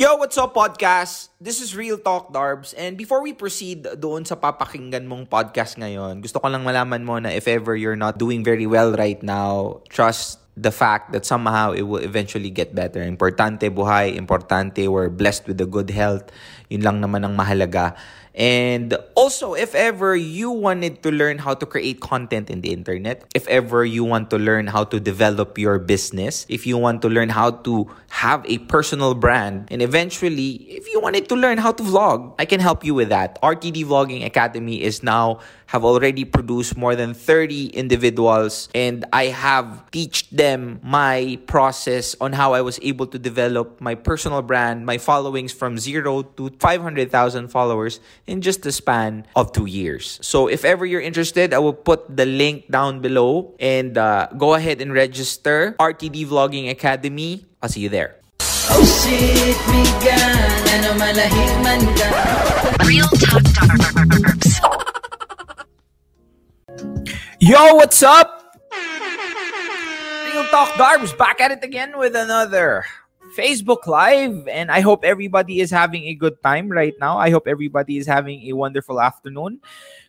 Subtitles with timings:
[0.00, 1.28] Yo, what's up podcast?
[1.36, 6.24] This is Real Talk Darbs and before we proceed doon sa papakinggan mong podcast ngayon,
[6.24, 9.84] gusto ko lang malaman mo na if ever you're not doing very well right now,
[9.92, 13.04] trust the fact that somehow it will eventually get better.
[13.04, 16.32] Importante buhay, importante we're blessed with a good health.
[16.72, 17.92] Yun lang naman ang mahalaga.
[18.34, 23.24] And also, if ever you wanted to learn how to create content in the internet,
[23.34, 27.08] if ever you want to learn how to develop your business, if you want to
[27.08, 31.72] learn how to have a personal brand, and eventually, if you wanted to learn how
[31.72, 33.40] to vlog, I can help you with that.
[33.42, 39.88] RTD Vlogging Academy is now have already produced more than 30 individuals and I have
[39.92, 44.98] teach them my process on how I was able to develop my personal brand, my
[44.98, 50.22] followings from 0 to 500,000 followers in just the span of 2 years.
[50.22, 54.54] So if ever you're interested, I will put the link down below and uh, go
[54.54, 57.44] ahead and register RTD Vlogging Academy.
[57.58, 58.22] I'll see you there.
[58.70, 62.06] Oh shit, migan, ano malahing man ka
[62.86, 64.62] Real Talk Darbs.
[67.42, 68.54] Yo, what's up?
[70.30, 72.86] Real Talk Darbs back at it again with another
[73.36, 74.48] Facebook Live.
[74.48, 77.18] And I hope everybody is having a good time right now.
[77.18, 79.60] I hope everybody is having a wonderful afternoon.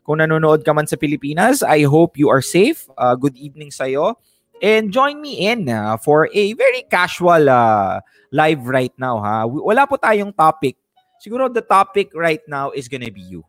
[0.06, 2.90] Kung nanonood ka man sa Pilipinas, I hope you are safe.
[2.98, 4.18] Uh, good evening sa'yo.
[4.62, 9.18] And join me in uh, for a very casual uh, live right now.
[9.22, 9.46] Ha?
[9.46, 10.78] Wala po tayong topic.
[11.22, 13.46] Siguro the topic right now is gonna be you.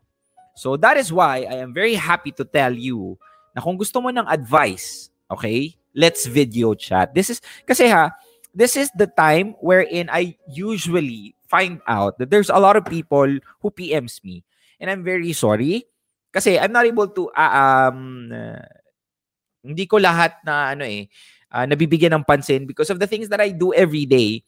[0.57, 3.17] So that is why I am very happy to tell you
[3.57, 7.13] na kung gusto mo ng advice, okay, let's video chat.
[7.13, 8.13] This is, kasi ha,
[8.55, 13.29] this is the time wherein I usually find out that there's a lot of people
[13.61, 14.45] who PMs me.
[14.81, 15.85] And I'm very sorry.
[16.33, 17.53] Kasi I'm not able to, uh,
[17.93, 18.65] um, uh,
[19.65, 21.09] hindi ko lahat na, ano eh,
[21.53, 24.45] uh, nabibigyan ng pansin because of the things that I do every day.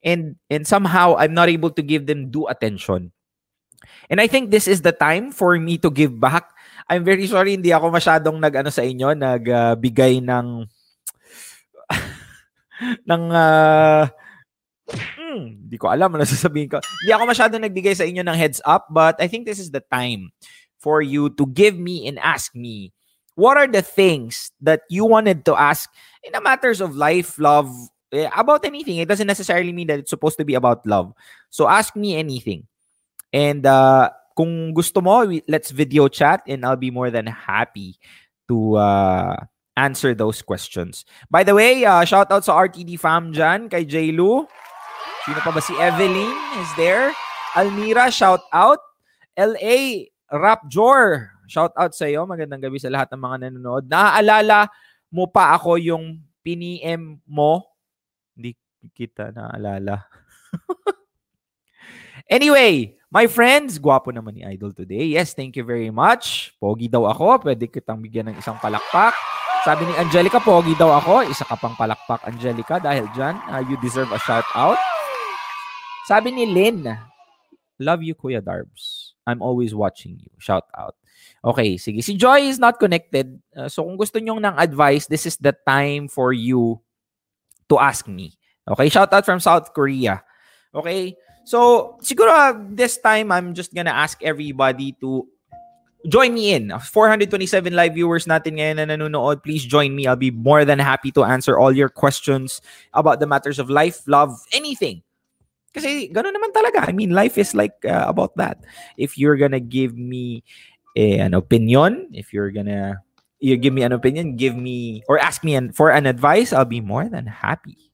[0.00, 3.12] And, and somehow I'm not able to give them due attention.
[4.08, 6.48] And I think this is the time for me to give back.
[6.88, 10.66] I'm very sorry hindi ako masyadong nag-ano sa inyo, nagbigay ng
[12.82, 14.04] ng uh,
[14.90, 16.78] hmm, hindi ko alam ano sasabihin ko.
[16.82, 20.30] Ako masyadong nagbigay sa inyo ng heads up, but I think this is the time
[20.78, 22.92] for you to give me and ask me
[23.36, 25.90] what are the things that you wanted to ask
[26.24, 27.68] in the matters of life, love,
[28.12, 28.98] eh, about anything.
[28.98, 31.12] It doesn't necessarily mean that it's supposed to be about love.
[31.50, 32.66] So ask me anything.
[33.32, 38.00] And uh, kung gusto mo, let's video chat and I'll be more than happy
[38.48, 39.36] to uh,
[39.76, 41.04] answer those questions.
[41.30, 44.48] By the way, uh, shout out sa RTD fam dyan, kay J-Lu.
[45.28, 47.12] Sino pa ba si Evelyn is there?
[47.52, 48.80] Almira, shout out.
[49.36, 52.24] LA, Rap Jor, shout out sa iyo.
[52.24, 53.84] Magandang gabi sa lahat ng mga nanonood.
[53.84, 54.72] Naaalala
[55.12, 57.68] mo pa ako yung piniem mo?
[58.32, 58.56] Hindi
[58.96, 60.08] kita naaalala.
[62.26, 65.14] Anyway, my friends, gwapo naman ni Idol today.
[65.14, 66.50] Yes, thank you very much.
[66.58, 67.38] Pogi daw ako.
[67.46, 69.14] Pwede kitang bigyan ng isang palakpak.
[69.66, 71.26] Sabi ni Angelica, pogi daw ako.
[71.26, 72.78] Isa ka pang palakpak, Angelica.
[72.78, 74.78] Dahil dyan, uh, you deserve a shout out.
[76.06, 76.86] Sabi ni Lynn,
[77.82, 79.18] love you, Kuya Darbs.
[79.26, 80.30] I'm always watching you.
[80.38, 80.94] Shout out.
[81.42, 81.98] Okay, sige.
[81.98, 83.42] Si Joy is not connected.
[83.58, 86.78] Uh, so kung gusto nyong ng advice, this is the time for you
[87.66, 88.38] to ask me.
[88.70, 90.22] Okay, shout out from South Korea.
[90.70, 91.18] Okay?
[91.42, 95.26] So, siguro uh, this time I'm just gonna ask everybody to
[96.08, 96.70] join me in.
[96.70, 99.42] 427 live viewers natin ngayon na nanonood.
[99.42, 100.06] Please join me.
[100.06, 102.60] I'll be more than happy to answer all your questions
[102.94, 105.02] about the matters of life, love, anything.
[105.76, 106.88] Kasi gano'n naman talaga.
[106.88, 108.64] I mean, life is like uh, about that.
[108.96, 110.40] If you're gonna give me
[110.96, 113.04] eh, an opinion, if you're gonna
[113.38, 116.64] you give me an opinion, give me or ask me an, for an advice, I'll
[116.64, 117.92] be more than happy.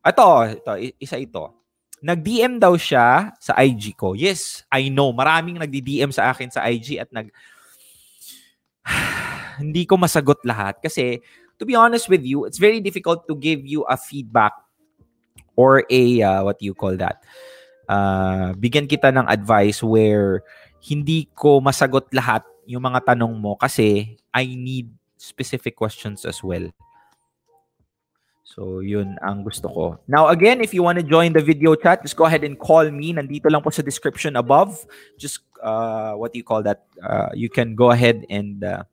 [0.00, 1.61] Ito, ito, isa ito.
[2.02, 4.18] Nag-DM daw siya sa IG ko.
[4.18, 5.14] Yes, I know.
[5.14, 7.30] Maraming nagdi-DM sa akin sa IG at nag
[9.62, 11.22] hindi ko masagot lahat kasi
[11.62, 14.50] to be honest with you, it's very difficult to give you a feedback
[15.54, 17.22] or a uh, what you call that?
[17.86, 20.42] Uh, bigyan kita ng advice where
[20.82, 26.66] hindi ko masagot lahat yung mga tanong mo kasi I need specific questions as well.
[28.52, 29.84] So, yun ang gusto ko.
[30.04, 32.84] Now, again, if you want to join the video chat, just go ahead and call
[32.92, 33.16] me.
[33.16, 34.76] Nandito lang po sa description above.
[35.16, 36.84] Just, uh, what do you call that?
[37.00, 38.84] Uh, you can go ahead and uh,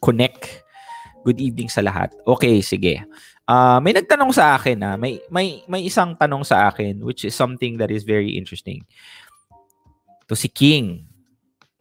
[0.00, 0.64] connect.
[1.28, 2.16] Good evening sa lahat.
[2.24, 3.04] Okay, sige.
[3.44, 7.36] Uh, may nagtanong sa akin na may may may isang tanong sa akin which is
[7.36, 8.80] something that is very interesting.
[10.30, 11.04] To si King.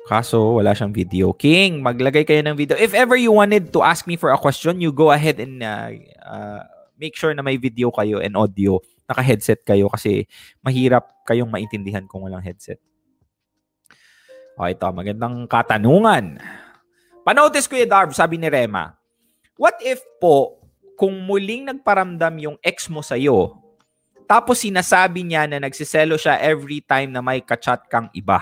[0.10, 1.32] Kaso wala siyang video.
[1.32, 2.76] King, maglagay kayo ng video.
[2.76, 5.94] If ever you wanted to ask me for a question, you go ahead and uh,
[6.26, 6.66] uh,
[7.02, 8.78] make sure na may video kayo and audio.
[9.12, 10.24] naka-headset kayo kasi
[10.64, 12.80] mahirap kayong maintindihan kung walang headset.
[14.56, 16.40] O ito, magandang katanungan.
[17.28, 18.96] Panotice ko yung Darb, sabi ni Rema,
[19.60, 20.64] what if po,
[20.96, 23.60] kung muling nagparamdam yung ex mo sa'yo,
[24.32, 28.40] tapos sinasabi niya na nagsiselo siya every time na may kachat kang iba.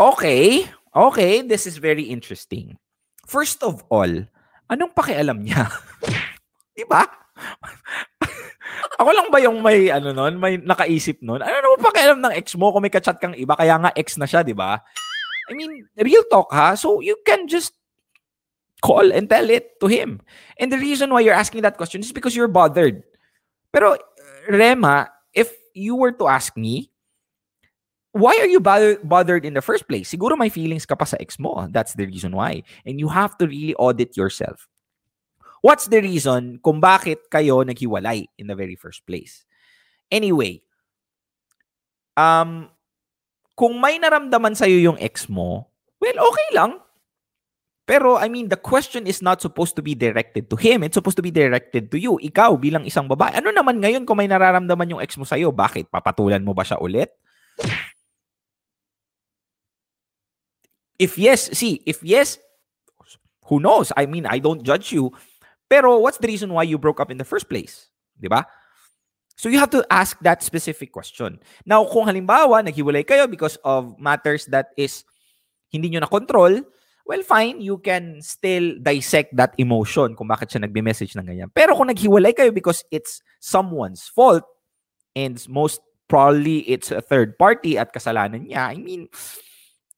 [0.00, 0.64] Okay,
[0.96, 2.80] okay, this is very interesting.
[3.28, 4.10] First of all,
[4.72, 5.68] anong pakialam niya?
[6.72, 7.04] Di ba?
[9.00, 11.40] Ako lang ba yung may ano nun, may nakaisip nun?
[11.40, 14.28] Ano naman pakialam ng ex mo kung may kachat kang iba kaya nga ex na
[14.28, 14.80] siya, 'di ba?
[15.50, 16.78] I mean, real talk ha.
[16.78, 17.74] So you can just
[18.82, 20.20] call and tell it to him.
[20.58, 23.02] And the reason why you're asking that question is because you're bothered.
[23.72, 23.96] Pero
[24.48, 26.90] Rema, if you were to ask me,
[28.12, 30.12] why are you bother- bothered in the first place?
[30.12, 31.68] Siguro may feelings ka pa sa ex mo.
[31.70, 32.62] That's the reason why.
[32.84, 34.68] And you have to really audit yourself.
[35.62, 39.46] What's the reason kung bakit kayo naghiwalay in the very first place?
[40.10, 40.60] Anyway,
[42.18, 42.66] um,
[43.54, 45.70] kung may naramdaman sa'yo yung ex mo,
[46.02, 46.82] well, okay lang.
[47.86, 50.82] Pero, I mean, the question is not supposed to be directed to him.
[50.82, 52.18] It's supposed to be directed to you.
[52.18, 53.34] Ikaw, bilang isang babae.
[53.38, 55.54] Ano naman ngayon kung may nararamdaman yung ex mo sa'yo?
[55.54, 55.90] Bakit?
[55.90, 57.10] Papatulan mo ba siya ulit?
[60.98, 62.38] If yes, see, if yes,
[63.46, 63.90] who knows?
[63.98, 65.10] I mean, I don't judge you.
[65.72, 67.88] Pero what's the reason why you broke up in the first place?
[68.20, 68.44] Di ba?
[69.40, 71.40] So you have to ask that specific question.
[71.64, 75.08] Now, kung halimbawa, naghiwalay kayo because of matters that is
[75.72, 76.60] hindi nyo na control,
[77.08, 81.48] well, fine, you can still dissect that emotion kung bakit siya nagbe-message ng ganyan.
[81.48, 84.44] Pero kung naghiwalay kayo because it's someone's fault,
[85.16, 89.08] and most probably it's a third party at kasalanan niya, I mean,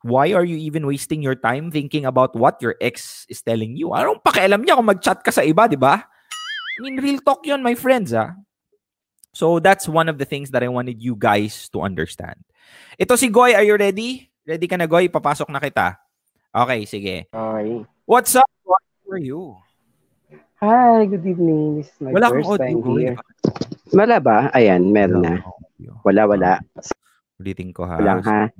[0.04, 3.96] why are you even wasting your time thinking about what your ex is telling you?
[3.96, 6.04] Anong pakialam niya kung mag-chat ka sa iba, di ba?
[6.04, 8.36] I mean, real talk yun, my friends, ah.
[9.32, 12.36] So that's one of the things that I wanted you guys to understand.
[13.00, 14.28] Ito si Goy, are you ready?
[14.44, 15.08] Ready ka na, Goy?
[15.08, 15.96] Papasok na kita.
[16.52, 17.16] Okay, sige.
[17.32, 17.88] Hi.
[18.04, 18.46] What's up?
[18.68, 18.76] How
[19.08, 19.56] are you?
[20.60, 21.80] Hi, good evening.
[21.80, 23.00] This is my Wala first audio, time Goy.
[23.00, 23.16] here.
[23.96, 24.52] Wala ba?
[24.52, 25.40] Ayan, meron na.
[25.40, 25.96] Audio.
[26.04, 26.52] Wala, wala.
[27.40, 27.96] Ulitin ko ha.
[27.96, 28.52] Wala, ha?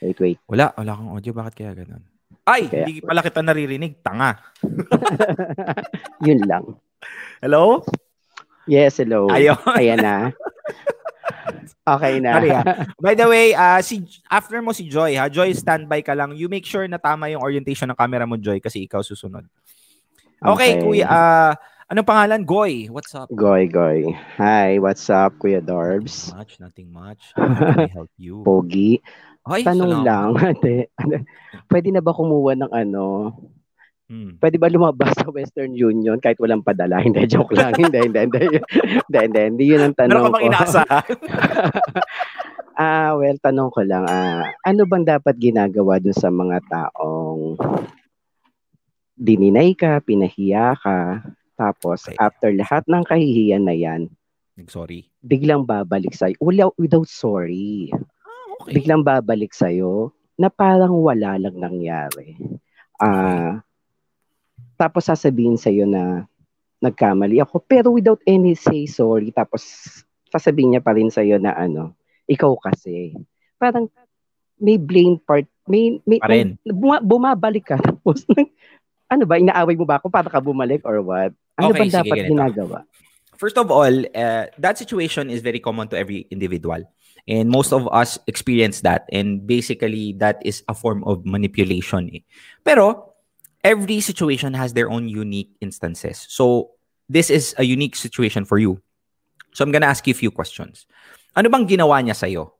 [0.00, 0.38] Wait, wait.
[0.46, 1.32] Wala, wala kang audio.
[1.32, 2.02] Bakit kaya ganun?
[2.46, 3.98] Ay, Kaya- hindi pala kita naririnig.
[4.00, 4.38] Tanga.
[6.26, 6.64] Yun lang.
[7.40, 7.82] Hello?
[8.66, 9.26] Yes, hello.
[9.30, 9.56] Ayun.
[9.72, 10.16] Ayan na.
[11.86, 12.32] Okay na.
[12.34, 12.66] Sorry, ah.
[12.98, 15.30] By the way, uh, si after mo si Joy, ha?
[15.30, 16.34] Joy, standby ka lang.
[16.34, 19.46] You make sure na tama yung orientation ng camera mo, Joy, kasi ikaw susunod.
[20.42, 20.82] Okay, Okay.
[20.82, 21.06] kuya.
[21.06, 21.54] Uh,
[21.86, 22.42] anong pangalan?
[22.42, 22.90] Goy.
[22.90, 23.30] What's up?
[23.30, 24.02] Goy, goy.
[24.34, 26.34] Hi, what's up, Kuya Dorbs?
[26.34, 27.22] Nothing much, nothing much.
[27.38, 28.42] How can I help you?
[28.42, 28.98] Pogi.
[29.46, 30.04] Ay, Tanong salamat.
[30.04, 30.28] lang.
[30.50, 30.74] Ate,
[31.66, 33.30] Pwede na ba kumuha ng ano?
[34.06, 34.38] Hmm.
[34.38, 36.98] Pwede ba lumabas sa Western Union kahit walang padala?
[36.98, 37.74] Hindi, joke lang.
[37.80, 38.38] hindi, hindi, hindi.
[39.02, 39.64] Hindi, hindi, hindi.
[39.66, 40.46] Yun ang tanong Meron ko.
[40.46, 41.06] inaasahan?
[42.76, 47.56] Ah, well, tanong ko lang, ah, ano bang dapat ginagawa dun sa mga taong
[49.16, 51.24] dininay ka, pinahiya ka,
[51.56, 52.20] tapos Okay.
[52.20, 54.12] after lahat ng kahihiyan na yan,
[54.68, 55.08] Sorry.
[55.24, 57.88] biglang babalik sa'yo, wala, without sorry,
[58.62, 58.80] okay.
[58.80, 62.36] biglang babalik sa'yo na parang wala lang nangyari.
[63.00, 63.60] Ah,
[64.76, 66.28] tapos sasabihin sa'yo na
[66.80, 69.64] nagkamali ako, pero without any say sorry, tapos
[70.28, 71.96] sasabihin niya pa rin sa'yo na ano,
[72.28, 73.16] ikaw kasi.
[73.56, 73.88] Parang
[74.60, 76.60] may blame part, may, may, Pa rin.
[76.64, 78.24] buma- bumabalik ka, tapos
[79.08, 81.32] ano ba, inaaway mo ba ako para ka bumalik or what?
[81.56, 82.30] Ano Okay, sige, dapat ganito.
[82.36, 82.78] ginagawa?
[83.36, 86.84] First of all, uh, that situation is very common to every individual.
[87.26, 89.10] And most of us experience that.
[89.10, 92.06] And basically, that is a form of manipulation.
[92.14, 92.22] eh.
[92.62, 93.14] Pero,
[93.66, 96.22] every situation has their own unique instances.
[96.30, 96.78] So,
[97.10, 98.78] this is a unique situation for you.
[99.50, 100.86] So, I'm gonna ask you a few questions.
[101.34, 102.54] Ano bang ginawa niya sa'yo?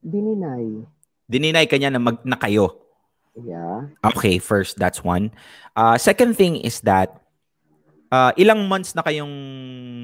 [0.00, 0.88] Dininay.
[1.28, 2.80] Dininay kanya na, mag, na kayo.
[3.36, 3.92] Yeah.
[4.16, 5.36] Okay, first, that's one.
[5.76, 7.12] Uh, second thing is that,
[8.08, 9.30] uh, ilang months na kayong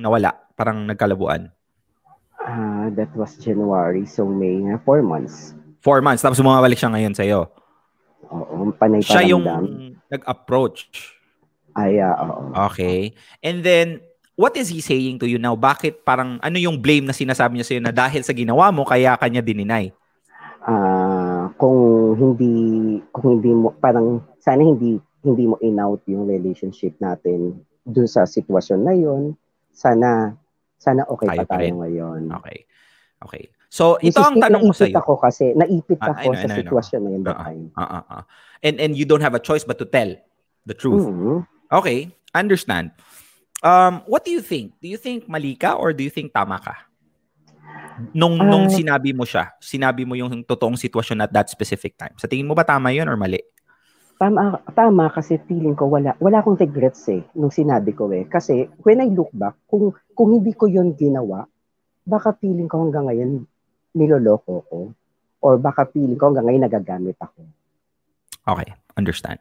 [0.04, 0.37] nawala?
[0.54, 1.55] Parang nagkalabuan?
[2.46, 5.50] Ah, that was January, so May na, four months.
[5.82, 7.50] Four months, tapos bumabalik siya ngayon sa'yo.
[8.30, 9.42] Oo, panay Siya yung
[10.06, 10.86] nag-approach.
[11.74, 12.54] Ay, ah, oo.
[12.70, 13.18] Okay.
[13.42, 13.98] And then,
[14.38, 15.58] what is he saying to you now?
[15.58, 19.18] Bakit parang, ano yung blame na sinasabi niya sa'yo na dahil sa ginawa mo, kaya
[19.18, 19.90] kanya dininay?
[20.66, 22.54] Ah, kung hindi
[23.14, 28.80] kung hindi mo parang sana hindi hindi mo in-out yung relationship natin dun sa sitwasyon
[28.82, 29.38] na yon.
[29.70, 30.34] Sana
[30.76, 31.75] sana okay Tayo pa tayo rin.
[31.76, 32.21] ngayon.
[32.40, 32.59] Okay.
[33.18, 33.45] Okay.
[33.66, 34.99] So, ito ang tanong ko naipit sa'yo.
[35.00, 36.56] ako kasi naipit Ah, know, ako sa know, I know.
[36.62, 37.64] sitwasyon na yun that Ah, time.
[37.75, 38.23] Ah, ah, ah.
[38.61, 40.12] And, and you don't have a choice but to tell
[40.64, 41.02] the truth.
[41.02, 41.45] Mhm.
[41.71, 42.92] Okay, understand.
[43.61, 44.76] Um, what do you think?
[44.78, 46.76] Do you think mali ka or do you think tama ka?
[48.12, 48.73] Nung, nung Ah.
[48.73, 52.12] sinabi mo siya, sinabi mo yung totoong sitwasyon at that specific time.
[52.21, 53.40] Sa tingin mo ba tama yun or mali?
[54.16, 58.25] Tama, tama kasi feeling ko wala wala akong regrets eh nung sinabi ko eh.
[58.25, 61.44] Kasi when I look back, kung kung hindi ko yun ginawa,
[62.00, 63.44] baka feeling ko hanggang ngayon
[63.92, 64.78] niloloko ko
[65.44, 67.44] or baka feeling ko hanggang ngayon nagagamit ako.
[68.49, 69.37] Okay, understand.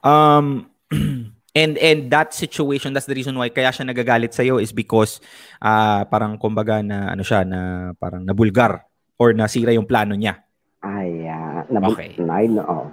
[0.00, 0.72] Um,
[1.60, 5.20] and and that situation, that's the reason why kaya siya nagagalit sa is because
[5.60, 8.88] ah parang kumbaga na ano siya na parang nabulgar
[9.20, 10.40] or nasira yung plano niya.
[10.80, 12.14] Ay, ah, nabu- Okay.
[12.22, 12.62] Ay, no.
[12.62, 12.86] oh.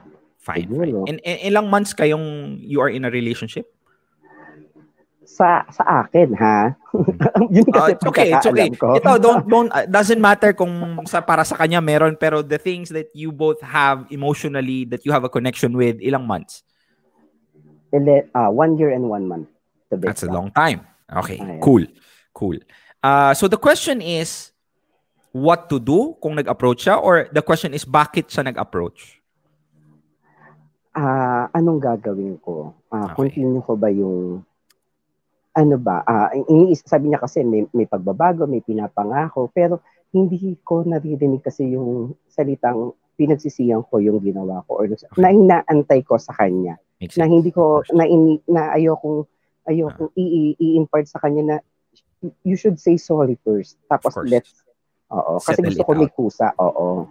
[0.45, 0.69] Fine.
[0.69, 0.95] Fine.
[1.09, 3.65] And, and ilang months kayong you are in a relationship?
[5.25, 6.77] Sa sa akin ha.
[7.55, 8.69] yun kasi it's okay, it's okay.
[8.77, 8.95] ko.
[9.01, 12.93] Ito, don't, don't, uh, doesn't matter kung sa, para sa kanya meron, pero the things
[12.93, 16.61] that you both have emotionally, that you have a connection with, ilang months?
[17.89, 19.49] Ele- ah, one year and one month.
[19.89, 20.85] to be That's a long time.
[21.05, 21.61] Okay, Ayan.
[21.61, 21.83] cool.
[22.33, 22.59] Cool.
[23.01, 24.51] Uh, so the question is,
[25.31, 29.14] what to do kung nag-approach siya or the question is, bakit siya nag-approach?
[30.95, 32.71] Ah, anong gagawin ko?
[32.87, 33.35] Ah, Okay.
[33.35, 34.47] continue ko ba yung
[35.51, 36.03] ano ba?
[36.47, 39.79] Iniis sabi niya kasi may, may pagbabago, may pinapangako, pero
[40.11, 44.87] hindi ko naririnig kasi yung salitang pinagsisiyan ko yung ginawa ko or
[45.19, 46.75] na inaantay ko sa kanya.
[46.99, 49.23] Makes Na hindi ko na ini, na ayokong
[49.67, 51.55] ayokong i- i- i-impart sa kanya na
[52.43, 53.79] you should say sorry first.
[53.87, 54.63] Tapos let's
[55.13, 56.51] Oo, kasi gusto ko may kusa.
[56.57, 57.05] Oo.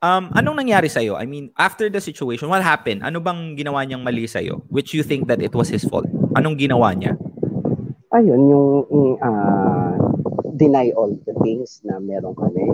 [0.00, 1.20] Um, anong nangyari sa'yo?
[1.20, 3.04] I mean, after the situation, what happened?
[3.04, 4.64] Ano bang ginawa niyang mali sa'yo?
[4.72, 6.08] Which you think that it was his fault?
[6.32, 7.20] Anong ginawa niya?
[8.10, 9.94] ayun, yung ah,
[10.58, 12.66] deny all the things na meron kami.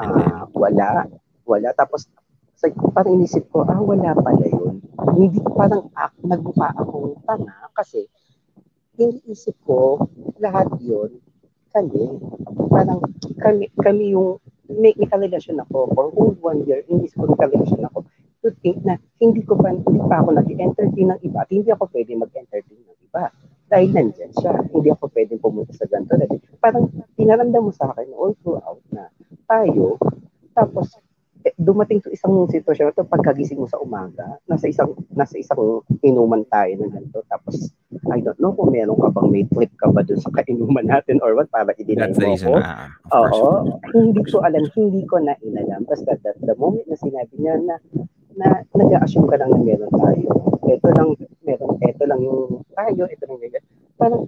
[0.00, 1.06] Ah, wala.
[1.44, 1.68] Wala.
[1.76, 2.08] Tapos,
[2.56, 4.80] sa, parang inisip ko, ah, wala pala yun.
[5.12, 8.08] Hindi, parang ak, nagmukha akong tanga kasi
[8.96, 10.08] iniisip ko,
[10.40, 11.20] lahat yun,
[11.72, 12.16] kami.
[12.72, 13.00] Parang
[13.40, 17.86] kami, kami yung, may, may karelasyon ako for whole one year, inisip ko may karelasyon
[17.88, 18.06] ako
[18.42, 21.84] to think na hindi ko pa, hindi pa ako nag-entertain ng iba at hindi ako
[21.94, 23.22] pwede mag-entertain ng iba
[23.70, 24.52] dahil nandyan siya.
[24.68, 26.42] Hindi ako pwede pumunta sa ganito.
[26.58, 29.08] Parang pinaramdam mo sa akin all throughout na
[29.46, 29.96] tayo,
[30.52, 30.92] tapos
[31.58, 36.72] dumating to isang sitwasyon to pagkagising mo sa umaga, nasa isang nasa isang inuman tayo
[36.78, 37.20] ng ganito.
[37.26, 37.74] Tapos
[38.10, 41.18] I don't know kung meron ka bang may trip ka ba dun sa kainuman natin
[41.20, 42.52] or what para i-deny mo ako.
[42.62, 43.38] Ah, of course.
[43.38, 43.56] Oo,
[43.94, 45.82] hindi ko alam, hindi ko na inalam.
[45.86, 47.76] Basta that the moment na sinabi niya na
[48.36, 50.28] na nag-assume ka lang na meron tayo.
[50.62, 51.08] Ito lang,
[51.44, 53.52] meron, ito lang yung tayo, ito lang yung
[54.02, 54.22] Parang,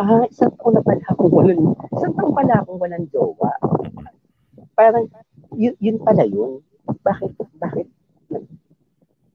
[0.00, 3.52] ah, isang taon na pala akong walang, isang taon pala akong walang jowa.
[4.72, 5.04] Parang,
[5.54, 6.60] yun, yun pala yun.
[6.84, 7.86] Bakit, bakit,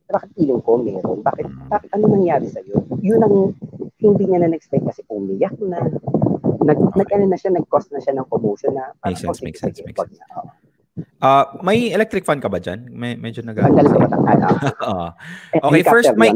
[0.08, 1.20] bakit feeling ko meron?
[1.20, 2.80] Bakit, bakit ano nangyari sa'yo?
[3.00, 3.36] Yun ang
[3.98, 5.84] hindi niya na expect kasi umiyak na.
[6.64, 8.92] Nag, nag ano na siya, nag-cause na siya ng commotion na.
[9.04, 10.20] Makes sense, makes sense, makes sense.
[11.22, 12.90] Ah, may electric fan ka ba dyan?
[12.90, 13.78] May, medyo nag- Ang?
[14.90, 15.08] Oo.
[15.54, 16.34] Eh, Okay, first, may-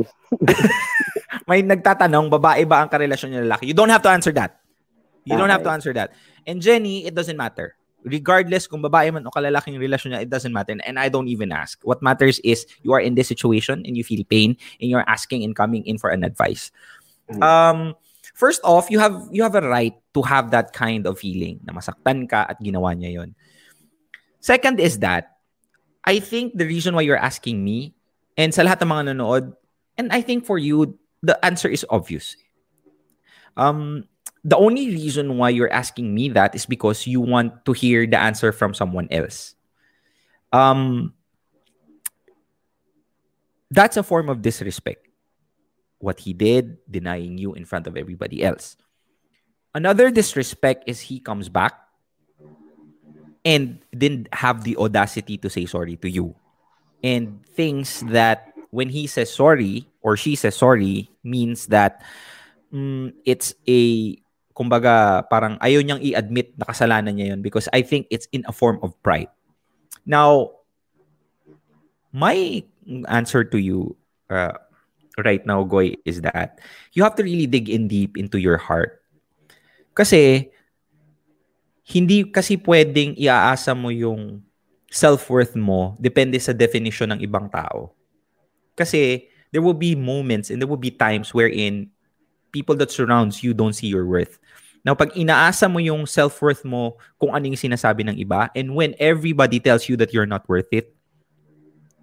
[1.49, 3.65] may nagtatanong, babae ba ang karelasyon niya lalaki?
[3.65, 4.61] You don't have to answer that.
[5.25, 5.77] You don't have to Okay.
[5.81, 6.13] answer that.
[6.45, 7.73] And Jenny, it doesn't matter.
[8.01, 10.73] Regardless kung babae man o kalalaking relasyon niya, it doesn't matter.
[10.85, 11.77] And I don't even ask.
[11.85, 15.43] What matters is you are in this situation and you feel pain and you're asking
[15.45, 16.71] and coming in for an advice.
[17.29, 17.41] Mm.
[17.43, 17.79] Um,
[18.33, 21.77] first off, you have you have a right to have that kind of feeling na
[21.77, 23.37] masaktan ka at ginawa niya yon.
[24.41, 25.37] Second is that
[26.01, 27.93] I think the reason why you're asking me
[28.33, 29.53] and sa lahat ng mga nanonood,
[30.01, 32.33] and I think for you, the answer is obvious.
[33.53, 34.09] Um,
[34.43, 38.19] the only reason why you're asking me that is because you want to hear the
[38.19, 39.55] answer from someone else.
[40.51, 41.13] Um,
[43.69, 45.07] that's a form of disrespect.
[45.99, 48.75] What he did, denying you in front of everybody else.
[49.73, 51.73] Another disrespect is he comes back
[53.45, 56.35] and didn't have the audacity to say sorry to you.
[57.03, 62.03] And thinks that when he says sorry or she says sorry means that
[62.73, 64.17] mm, it's a
[64.61, 68.53] kumbaga parang ayaw niyang i-admit na kasalanan niya yun because I think it's in a
[68.53, 69.33] form of pride.
[70.05, 70.61] Now,
[72.13, 72.61] my
[73.09, 73.97] answer to you
[74.29, 74.53] uh,
[75.17, 76.61] right now, Goy, is that
[76.93, 79.01] you have to really dig in deep into your heart.
[79.97, 80.53] Kasi,
[81.89, 84.45] hindi kasi pwedeng iaasa mo yung
[84.93, 87.97] self-worth mo depende sa definition ng ibang tao.
[88.77, 91.89] Kasi, there will be moments and there will be times wherein
[92.51, 94.39] people that surrounds you don't see your worth.
[94.81, 98.97] Now, pag inaasa mo yung self-worth mo kung ano yung sinasabi ng iba, and when
[98.97, 100.95] everybody tells you that you're not worth it,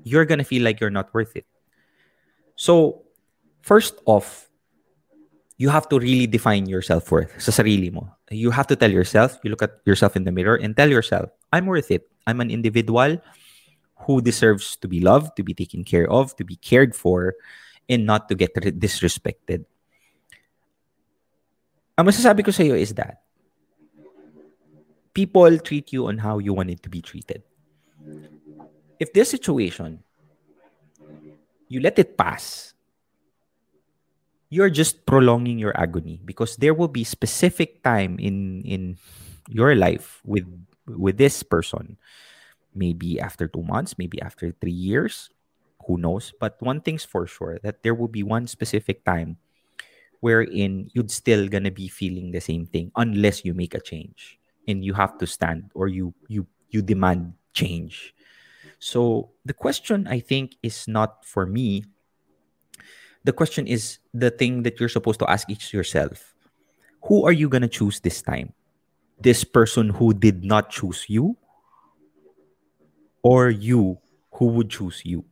[0.07, 1.47] you're gonna feel like you're not worth it.
[2.55, 3.03] So,
[3.63, 4.49] first off,
[5.59, 8.07] you have to really define your self-worth sa sarili mo.
[8.31, 11.31] You have to tell yourself, you look at yourself in the mirror and tell yourself,
[11.53, 12.07] I'm worth it.
[12.27, 13.19] I'm an individual
[14.07, 17.35] who deserves to be loved, to be taken care of, to be cared for,
[17.89, 19.67] and not to get re- disrespected.
[21.99, 23.27] Ang masasabi ko sa iyo is that
[25.19, 27.43] people treat you on how you wanted to be treated.
[29.03, 30.07] If this situation,
[31.67, 32.79] you let it pass,
[34.49, 38.97] you're just prolonging your agony because there will be specific time in in
[39.51, 40.47] your life with
[40.87, 41.99] with this person
[42.73, 45.29] maybe after two months maybe after three years
[45.85, 49.37] who knows but one thing's for sure that there will be one specific time
[50.21, 54.85] wherein you'd still gonna be feeling the same thing unless you make a change and
[54.85, 58.15] you have to stand or you you you demand change.
[58.79, 61.85] So the question i think is not for me.
[63.25, 66.35] The question is the thing that you're supposed to ask each yourself.
[67.07, 68.53] Who are you gonna choose this time?
[69.21, 71.37] This person who did not choose you?
[73.23, 73.99] Or you
[74.39, 75.25] who would choose you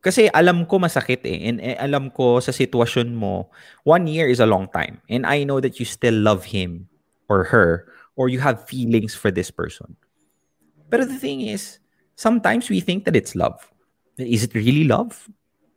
[0.00, 1.48] Kasi alam ko masakit eh.
[1.48, 3.52] And eh, alam ko sa sitwasyon mo,
[3.84, 5.04] one year is a long time.
[5.12, 6.88] And I know that you still love him
[7.28, 9.96] or her or you have feelings for this person.
[10.88, 11.78] But the thing is,
[12.16, 13.70] sometimes we think that it's love.
[14.18, 15.28] Is it really love?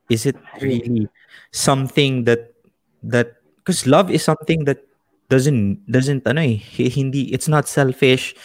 [0.09, 1.07] Is it really
[1.51, 2.53] something that
[3.03, 4.83] that because love is something that
[5.31, 6.59] doesn't doesn't ano eh,
[6.91, 8.35] hindi it's not selfish.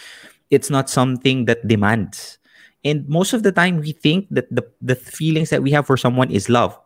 [0.49, 2.38] It's not something that demands.
[2.83, 5.97] And most of the time we think that the the feelings that we have for
[5.97, 6.77] someone is love.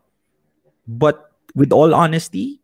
[0.88, 2.60] But with all honesty,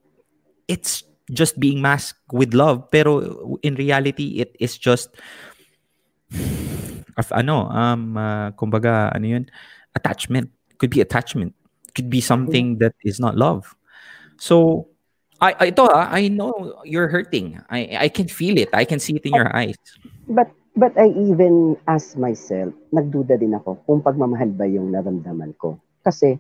[0.68, 2.90] it's just being masked with love.
[2.90, 5.14] Pero in reality, it is just
[7.18, 9.46] of ano, um, uh, kumbaga, ano yun,
[9.96, 10.50] attachment.
[10.78, 11.54] Could be attachment.
[11.94, 13.76] Could be something that is not love.
[14.40, 14.88] So,
[15.42, 17.60] I, ito ah, I know you're hurting.
[17.70, 18.70] I, I can feel it.
[18.74, 19.76] I can see it in your eyes.
[20.28, 25.76] But but I even ask myself, nagduda din ako kung pagmamahal ba yung naramdaman ko.
[26.00, 26.40] Kasi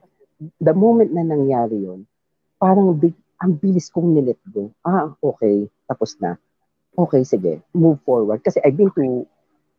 [0.63, 2.07] the moment na nangyari yon,
[2.55, 3.11] parang big,
[3.43, 4.71] ang bilis kong nilet go.
[4.87, 6.39] Ah, okay, tapos na.
[6.95, 8.39] Okay, sige, move forward.
[8.39, 9.27] Kasi I've been to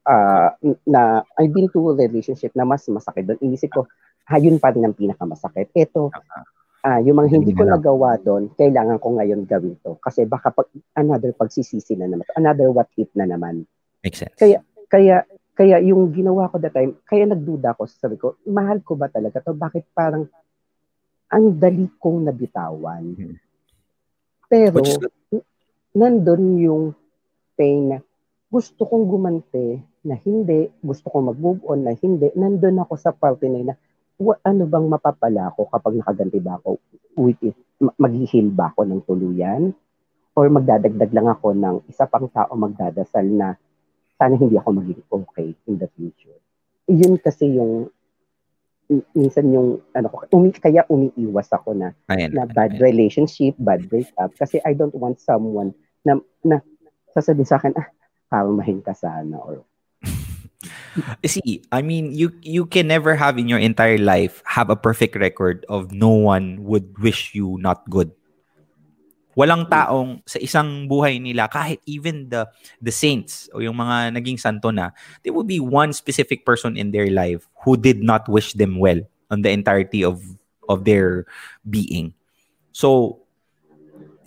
[0.04, 0.52] uh,
[0.84, 3.40] na I've been to a relationship na mas masakit doon.
[3.40, 3.88] Inisip ko,
[4.28, 5.72] ha, yun pa rin ang pinakamasakit.
[5.72, 6.12] Ito,
[6.84, 9.96] ah, yung mga hindi ko nagawa doon, kailangan ko ngayon gawin to.
[10.00, 12.24] Kasi baka pag, another pagsisisi na naman.
[12.36, 13.64] Another what if na naman.
[14.00, 14.36] Makes sense.
[14.36, 14.58] Kaya,
[14.88, 15.16] kaya,
[15.52, 19.44] kaya yung ginawa ko that time, kaya nagduda ko, sabi ko, mahal ko ba talaga
[19.44, 19.52] to?
[19.52, 20.24] Bakit parang
[21.30, 23.04] ang dali kong nabitawan?
[23.14, 23.36] Mhm.
[24.50, 24.98] Pero, Which is
[25.94, 26.84] nandun yung
[27.58, 27.98] pain na
[28.50, 33.46] gusto kong gumante na hindi, gusto kong mag-move on na hindi, nandun ako sa parte
[33.46, 33.74] na na
[34.18, 36.82] wa- ano bang mapapala ko kapag nakaganti ba ako
[37.14, 37.54] with it?
[37.78, 39.70] Ma- Mag-heal ba ako ng tuluyan?
[40.34, 43.54] Or magdadagdag lang ako ng isa pang tao magdadasal na
[44.20, 46.36] sana hindi ako maging okay in the future.
[46.92, 47.88] Yun kasi yung
[48.92, 52.84] min- minsan yung ano ko umi, kaya umiiwas ako na Ayan, na bad ayan.
[52.84, 55.72] relationship, bad breakup kasi I don't want someone
[56.04, 56.60] na na
[57.16, 57.88] sasabihin sa akin ah
[58.28, 59.64] kalmahin ka sana or
[61.24, 65.14] See, I mean, you you can never have in your entire life have a perfect
[65.16, 68.10] record of no one would wish you not good.
[69.38, 72.50] Walang taong sa isang buhay nila, kahit even the
[72.82, 74.90] the saints o yung mga naging santo na,
[75.22, 78.98] there will be one specific person in their life who did not wish them well
[79.30, 80.18] on the entirety of
[80.66, 81.26] of their
[81.66, 82.14] being.
[82.74, 83.20] So,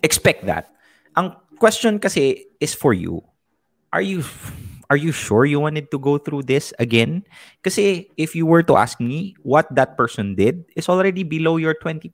[0.03, 0.71] expect that.
[1.15, 3.23] Ang question kasi is for you.
[3.91, 4.23] Are you
[4.89, 7.23] are you sure you wanted to go through this again?
[7.63, 11.73] Kasi if you were to ask me, what that person did is already below your
[11.73, 12.11] 20%.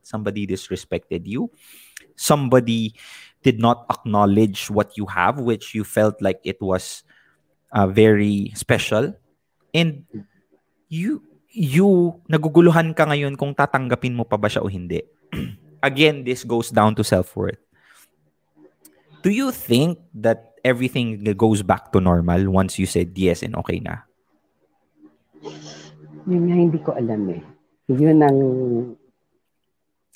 [0.00, 1.50] Somebody disrespected you.
[2.16, 2.94] Somebody
[3.42, 7.02] did not acknowledge what you have, which you felt like it was
[7.72, 9.14] uh, very special.
[9.74, 10.04] And
[10.88, 15.02] you you naguguluhan ka ngayon kung tatanggapin mo pa ba siya o hindi.
[15.82, 17.58] Again, this goes down to self-worth.
[19.22, 23.82] Do you think that everything goes back to normal once you said yes and okay
[23.82, 24.06] na?
[26.26, 27.42] yun nga hindi ko alam eh.
[27.90, 28.38] Yun ang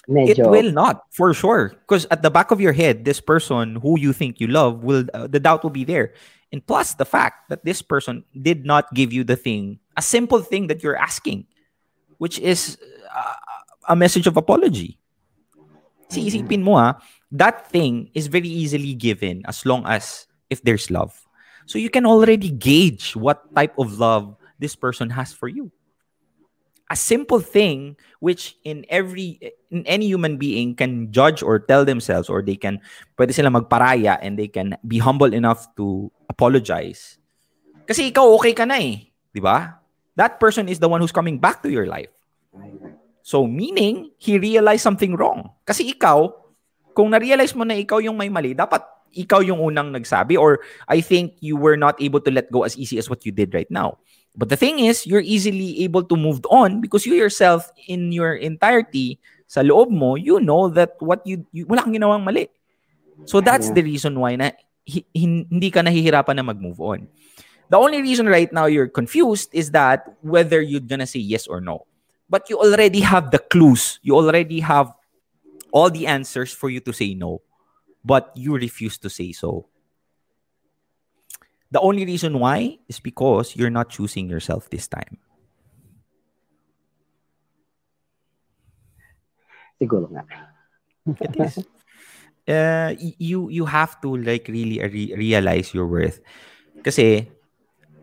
[0.09, 1.75] It will not, for sure.
[1.83, 5.05] Because at the back of your head, this person who you think you love will
[5.12, 6.14] uh, the doubt will be there.
[6.53, 10.40] And plus the fact that this person did not give you the thing, a simple
[10.40, 11.47] thing that you're asking,
[12.19, 12.79] which is
[13.11, 13.35] uh,
[13.88, 14.99] a message of apology.
[16.09, 20.88] Si isipin mo ha, that thing is very easily given as long as if there's
[20.88, 21.19] love.
[21.66, 25.73] So you can already gauge what type of love this person has for you.
[26.87, 29.38] A simple thing which in every
[29.70, 32.79] in any human being can judge or tell themselves or they can
[33.18, 37.18] pwede sila magparaya and they can be humble enough to apologize.
[37.87, 39.83] Kasi ikaw okay ka na eh, 'di ba?
[40.16, 42.09] That person is the one who's coming back to your life.
[43.27, 45.51] So meaning he realized something wrong.
[45.66, 46.31] Kasi ikaw
[46.96, 48.81] kung na-realize mo na ikaw yung may mali, dapat
[49.12, 52.79] ikaw yung unang nagsabi or I think you were not able to let go as
[52.81, 54.01] easy as what you did right now.
[54.37, 58.37] But the thing is, you're easily able to move on because you yourself, in your
[58.37, 59.18] entirety,
[59.49, 62.53] sa loob mo, you know that what you, you wala kang ginawang mali.
[63.25, 64.53] So that's the reason why na
[64.85, 67.09] hi- hin- hindi ka nahihirapan na mag-move on.
[67.72, 71.61] The only reason right now you're confused is that whether you're gonna say yes or
[71.64, 71.88] no.
[72.31, 73.99] But you already have the clues.
[74.03, 74.92] You already have
[75.72, 77.42] all the answers for you to say no.
[78.05, 79.66] But you refuse to say so.
[81.76, 85.20] The only reason why is because you're not choosing yourself this time.
[89.76, 90.24] Siguro nga.
[91.20, 91.60] It is.
[92.46, 96.22] Uh, you you have to like really re- realize your worth.
[96.78, 97.26] Kasi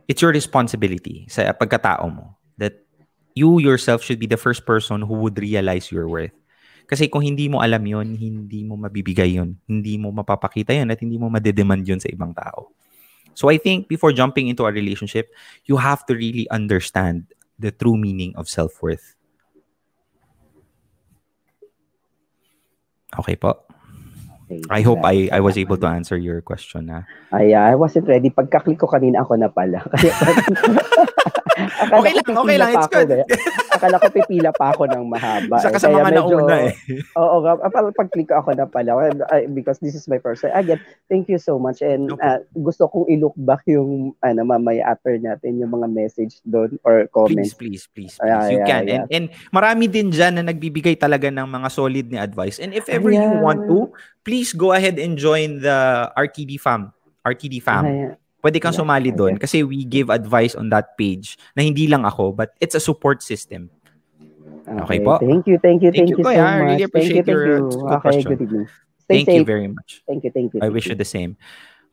[0.03, 2.83] it's your responsibility sa pagkatao mo that
[3.39, 6.35] you yourself should be the first person who would realize your worth.
[6.91, 10.99] Kasi kung hindi mo alam yon, hindi mo mabibigay yon, hindi mo mapapakita yon at
[10.99, 12.67] hindi mo madedemand yon sa ibang tao.
[13.33, 15.33] So I think before jumping into a relationship,
[15.65, 17.27] you have to really understand
[17.59, 19.15] the true meaning of self-worth.
[23.19, 23.72] Okay po.
[24.61, 24.69] Okay.
[24.69, 27.07] I hope I I was able to answer your question na.
[27.33, 28.29] Ay, ah, I wasn't ready.
[28.29, 29.81] Pagka-click ko kanina ako na pala.
[31.53, 32.69] Akala Okay lang, okay lang.
[32.73, 33.11] It's ako, good.
[33.13, 33.25] eh.
[33.73, 35.55] Akala ko pipila pa ako ng mahaba.
[35.61, 35.81] Saka eh.
[35.81, 36.73] sa mga medyo- nauna eh.
[37.21, 37.35] Oo.
[37.45, 39.11] Ah, parang pag-click ko ako na pala.
[39.53, 40.55] Because this is my first time.
[40.55, 41.85] Again, thank you so much.
[41.85, 46.41] And No ah, gusto kong i-look back yung ano, mamaya after natin yung mga message
[46.43, 47.53] doon or Please, comments.
[47.53, 48.15] please, please, please.
[48.23, 48.83] Yeah, you yeah, can.
[48.89, 49.05] yeah.
[49.05, 52.57] And and marami din dyan na nagbibigay talaga ng mga solid ni advice.
[52.57, 53.43] And if ever you Ayan.
[53.45, 56.91] want to, please go ahead and join the RTD fam.
[57.23, 57.85] RTD fam.
[57.85, 59.47] Ay, Pwede kang sumali doon okay.
[59.47, 63.23] kasi we give advice on that page na hindi lang ako but it's a support
[63.23, 63.71] system.
[64.67, 65.15] Okay po.
[65.23, 66.63] Thank you, thank you, Thank thank, you, you, so I much.
[66.67, 67.87] really appreciate thank you, your thank you.
[67.87, 68.29] Okay, question.
[68.35, 68.67] good evening.
[69.03, 69.35] Stay Thank safe.
[69.35, 69.89] you very much.
[70.07, 70.59] Thank you, thank you.
[70.59, 71.35] I thank wish you the same.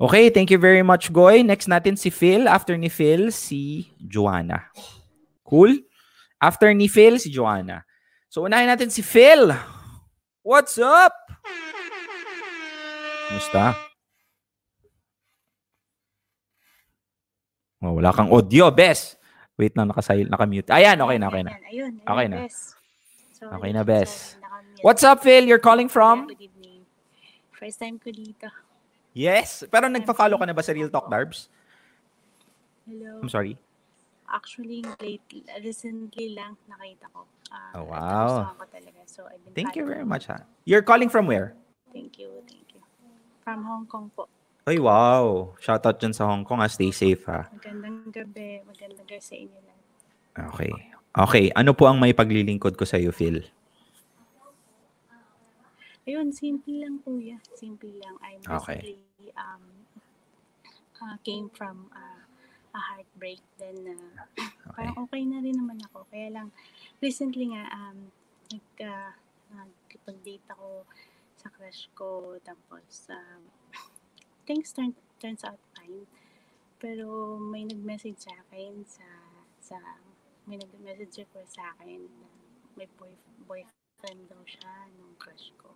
[0.00, 1.42] Okay, thank you very much, Goy.
[1.42, 2.46] Next natin si Phil.
[2.46, 4.70] After ni Phil, si Joanna.
[5.42, 5.82] Cool?
[6.40, 7.82] After ni Phil, si Joanna.
[8.30, 9.50] So, unahin natin si Phil.
[10.40, 11.12] What's up?
[13.30, 13.78] Kumusta?
[17.78, 19.14] Oh, wala kang audio, Bes.
[19.54, 20.66] Wait lang, nakasil, nakamute.
[20.74, 21.52] Ayan, okay na, okay na.
[21.62, 22.36] Ayun, ayun, Okay na.
[22.42, 22.56] Bes.
[23.38, 24.10] Sorry, Okay na, Bes.
[24.10, 24.82] sorry.
[24.82, 25.46] What's up, Phil?
[25.46, 26.26] You're calling from?
[26.26, 26.82] Good evening.
[27.54, 28.50] First time ko dito.
[29.14, 29.62] Yes.
[29.70, 31.46] Pero nagpa-follow ka na ba sa Real Talk Darbs?
[32.82, 33.22] Hello.
[33.22, 33.54] I'm sorry.
[34.26, 35.22] Actually, late,
[35.62, 37.30] recently lang nakita ko.
[37.54, 38.54] Ah, Oh, wow.
[38.58, 39.06] ko talaga.
[39.06, 40.42] So, I've been Thank you very much, ha.
[40.66, 41.54] You're calling from where?
[41.90, 42.69] Thank you, thank you.
[43.40, 44.28] From Hong Kong po.
[44.68, 45.56] Ay, wow.
[45.58, 46.68] Shoutout dyan sa Hong Kong, ha.
[46.68, 47.48] Stay safe, ha.
[47.48, 48.60] Magandang gabi.
[48.68, 49.84] Magandang gabi sa inyo lahat.
[50.52, 50.72] Okay.
[51.10, 51.44] Okay.
[51.56, 53.42] Ano po ang may paglilingkod ko sa iyo, Phil?
[56.06, 57.38] Ayun, simple lang kuya.
[57.56, 58.16] Simple lang.
[58.24, 58.98] I Okay.
[59.36, 59.62] um,
[61.00, 62.20] uh, came from uh,
[62.76, 63.40] a heartbreak.
[63.58, 64.24] Then, uh,
[64.70, 64.86] Okay.
[64.86, 66.06] parang okay na rin naman ako.
[66.14, 66.48] Kaya lang,
[67.02, 68.12] recently nga, um,
[68.54, 69.12] nag, uh,
[69.50, 70.86] nagkipag-date ako
[71.40, 72.36] sa crush ko.
[72.44, 73.48] Tapos, um,
[74.44, 76.04] things turn, turns out fine.
[76.76, 79.04] Pero may nag-message sa akin sa,
[79.60, 79.76] sa
[80.44, 82.28] may nag-message request sa akin na
[82.76, 83.12] may boy,
[83.44, 85.72] boyfriend daw siya nung crush ko.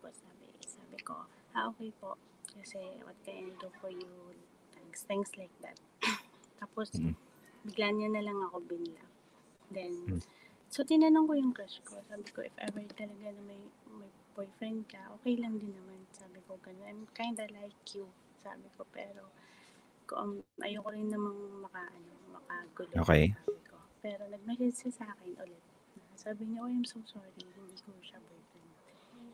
[0.00, 2.16] Tapos sabi, sabi ko, ah okay po.
[2.56, 4.08] Kasi what can I do for you?
[4.72, 5.76] Thanks, things like that.
[6.60, 7.12] Tapos, Mm.
[7.64, 9.10] bigla niya na lang ako binlock.
[9.68, 10.22] Then, Mm.
[10.72, 12.00] so tinanong ko yung crush ko.
[12.08, 13.60] Sabi ko, if ever talaga na may,
[14.00, 16.02] may boyfriend ka, okay lang din naman.
[16.10, 16.84] Sabi ko, gano'n.
[16.90, 18.10] I'm kinda like you.
[18.42, 19.30] Sabi ko, pero
[20.04, 22.92] kung ayoko rin namang maka, ano, makagulo.
[23.00, 23.32] Okay.
[23.32, 23.76] Sabi ko.
[24.04, 25.64] Pero nag-message siya sa akin ulit.
[26.14, 27.32] Sabi niya, oh, I'm so sorry.
[27.36, 28.72] Hindi ko siya boyfriend.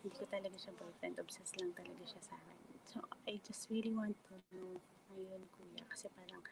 [0.01, 1.15] Hindi ko talaga siya boyfriend.
[1.19, 2.59] Obsessed lang talaga siya sa akin.
[2.91, 2.99] So,
[3.31, 4.79] I just really want to know
[5.11, 5.83] ngayon, kuya.
[5.91, 6.43] Kasi parang,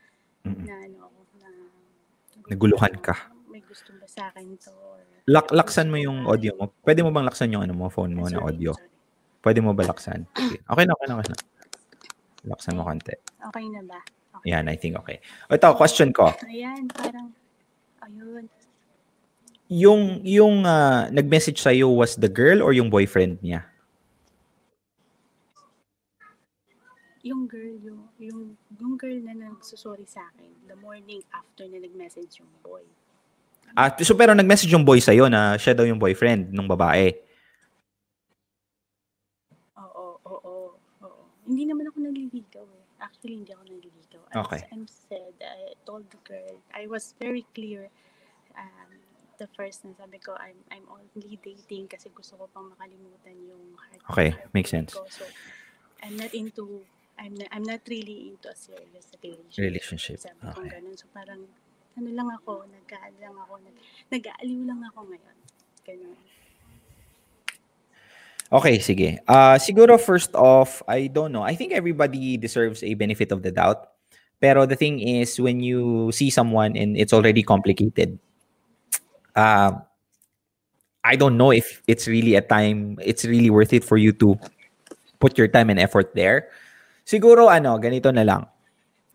[0.46, 0.62] Mm-mm.
[0.66, 1.50] na ano ako, na...
[2.48, 3.14] Naguluhan ka.
[3.48, 4.72] May gusto ba sa akin to?
[4.72, 6.72] Or, Lak laksan mo yung audio mo.
[6.80, 8.72] Pwede mo bang laksan yung ano mo, phone mo Ah, na sorry, audio?
[8.72, 8.88] sorry.
[9.44, 10.24] Pwede mo ba laksan?
[10.32, 10.56] Sige.
[10.64, 11.36] Okay na, okay na, okay na.
[12.48, 13.14] Laksan mo konti.
[13.52, 14.00] Okay na ba?
[14.40, 14.48] Okay.
[14.48, 15.20] Yan, I think okay.
[15.50, 16.32] O, Ito, question ko.
[16.48, 17.28] Ayan, parang,
[18.00, 18.48] ayun.
[19.68, 23.68] Yung, yung ah, nag-message sa'yo was the girl or yung boyfriend niya?
[27.20, 32.42] Yung girl, yung, yung, yung girl na nagsusorry sa akin, the morning after na nag-message
[32.42, 32.82] yung boy.
[33.78, 37.14] Ah, so pero nag-message yung boy sa'yo na siya daw yung boyfriend ng babae.
[39.78, 40.54] Oo, oo,
[41.04, 41.22] oo.
[41.46, 42.84] Hindi naman ako nagliligaw eh.
[42.98, 44.22] Actually, hindi ako nagliligaw.
[44.34, 44.60] As Okay.
[44.74, 47.86] I'm said, I told the girl, I was very clear
[48.58, 48.90] um,
[49.38, 53.78] the first na sabi ko, I'm, I'm only dating kasi gusto ko pang makalimutan yung
[53.78, 54.98] heart Okay, makes sense.
[54.98, 55.06] Ko.
[55.06, 55.22] So,
[56.02, 56.82] I'm not into,
[57.18, 59.58] I'm not, I'm not really into a serious relationship.
[59.58, 60.68] Relationship, Sabi okay.
[60.78, 60.94] ganun.
[60.94, 61.42] So, parang,
[61.98, 62.86] ano lang ako, nag
[63.18, 63.76] lang ako, nag,
[64.14, 65.36] nag-aaliw lang ako ngayon.
[65.82, 66.16] Ganun.
[68.48, 69.20] Okay, sige.
[69.28, 71.44] Uh, siguro first off, I don't know.
[71.44, 73.92] I think everybody deserves a benefit of the doubt.
[74.40, 78.18] Pero the thing is, when you see someone and it's already complicated,
[79.36, 79.72] uh,
[81.04, 84.38] I don't know if it's really a time, it's really worth it for you to
[85.18, 86.48] put your time and effort there.
[87.08, 88.44] Siguro, ano, ganito na lang.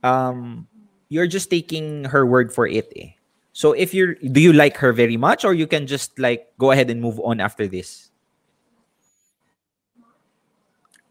[0.01, 0.65] Um,
[1.13, 3.13] you're just taking her word for it eh.
[3.53, 6.73] So if you're, do you like her very much or you can just like go
[6.73, 8.09] ahead and move on after this?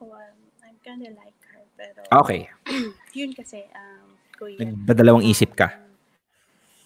[0.03, 0.19] Well,
[0.67, 2.51] I'm kinda like her, pero Okay.
[3.15, 4.67] yun kasi, um, kuya.
[4.67, 5.71] Nagdadalawang isip ka.
[5.71, 5.95] um,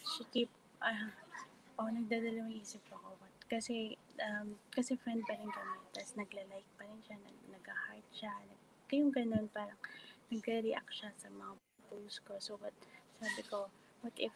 [0.05, 0.53] She keep,
[0.85, 1.09] ah,
[1.81, 3.17] oh, nagdadalawang isip ako.
[3.49, 5.77] Kasi, um, kasi friend pa rin kami.
[5.97, 8.33] Tapos nagla-like pa rin siya, nag, nag-heart siya.
[8.87, 9.79] Kayong ganun, parang
[10.31, 11.59] nagre-react siya sa mga
[11.91, 12.39] posts ko.
[12.39, 12.75] So, what,
[13.19, 13.67] sabi ko,
[14.03, 14.35] what if,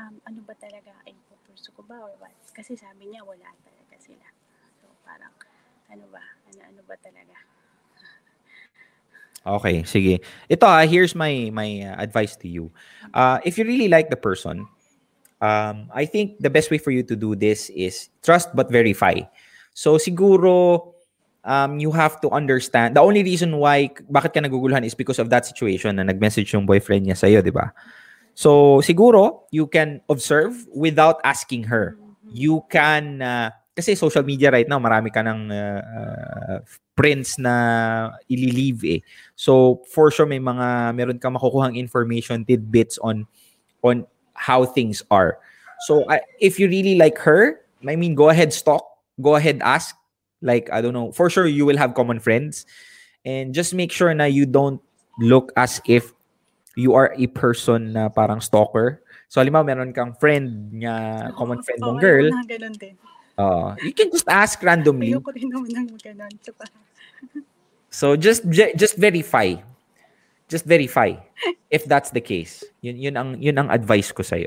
[0.00, 2.32] um, ano ba talaga, ay pupursue ko ba or what?
[2.56, 4.24] Kasi sabi niya, wala talaga sila.
[4.80, 5.32] So, parang,
[5.92, 7.36] ano ba, ano, ano ba talaga?
[9.40, 10.20] Okay, sige.
[10.52, 12.68] Ito ah, here's my my uh, advice to you.
[13.16, 14.68] Uh, if you really like the person,
[15.40, 19.16] um, I think the best way for you to do this is trust but verify.
[19.72, 20.92] So siguro
[21.44, 22.96] um, you have to understand.
[22.96, 26.66] The only reason why bakit ka naguguluhan is because of that situation na nag-message yung
[26.66, 27.72] boyfriend niya sa'yo, di ba?
[28.34, 31.96] So siguro you can observe without asking her.
[32.30, 36.58] You can uh, kasi social media right now marami ka ng uh, uh,
[36.96, 37.54] prints na
[38.28, 39.00] ililive eh.
[39.36, 43.28] So for sure may mga meron ka makukuhang information tidbits on
[43.84, 45.36] on how things are.
[45.88, 48.84] So I, if you really like her, I mean go ahead stalk,
[49.20, 49.96] go ahead ask
[50.42, 52.66] like I don't know, for sure you will have common friends
[53.24, 54.80] and just make sure na you don't
[55.20, 56.12] look as if
[56.76, 59.02] you are a person na parang stalker.
[59.28, 62.94] So halimbawa meron kang friend nga common friend mong girl, ayoko na ganun din.
[63.38, 65.12] uh, you can just ask randomly.
[65.14, 66.32] Ayoko rin naman ng ganun.
[67.90, 69.58] So, just just verify.
[70.48, 71.14] Just verify
[71.70, 72.62] if that's the case.
[72.82, 74.38] Yun yun ang yun ang advice ko sa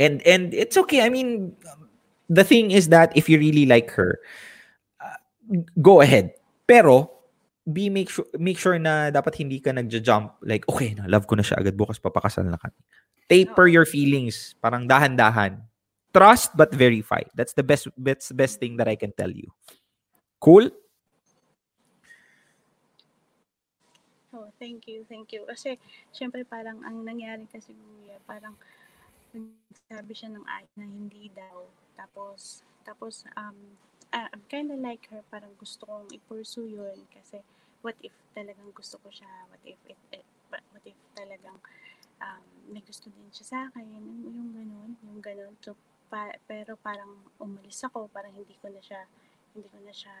[0.00, 1.04] And and it's okay.
[1.04, 1.52] I mean,
[2.28, 4.20] the thing is that if you really like her,
[5.80, 6.34] go ahead.
[6.64, 7.10] Pero
[7.66, 11.36] be make sure make sure na dapat hindi ka nagja-jump like okay na love ko
[11.36, 12.78] na siya agad bukas papakasal na kami.
[13.30, 15.62] Taper your feelings, parang dahan-dahan.
[16.10, 17.22] Trust but verify.
[17.38, 19.54] That's the best best best thing that I can tell you.
[20.42, 20.74] Cool?
[24.40, 25.44] oh, thank you, thank you.
[25.44, 25.76] Kasi,
[26.14, 28.56] syempre parang ang nangyari kasi kuya, parang
[29.34, 31.68] nagsabi siya ng ay na hindi daw.
[31.94, 33.76] Tapos, tapos, um,
[34.12, 36.98] ah, I'm kinda like her, parang gusto kong i-pursue yun.
[37.10, 37.42] Kasi,
[37.82, 39.30] what if talagang gusto ko siya?
[39.50, 41.58] What if, it, it, what if talagang
[42.20, 43.86] um, may gusto din siya sa akin?
[43.86, 45.54] Yung, yung ganun, yung ganun.
[45.62, 45.74] So,
[46.10, 49.06] pa, pero parang umalis ako, parang hindi ko na siya,
[49.54, 50.14] hindi ko na siya,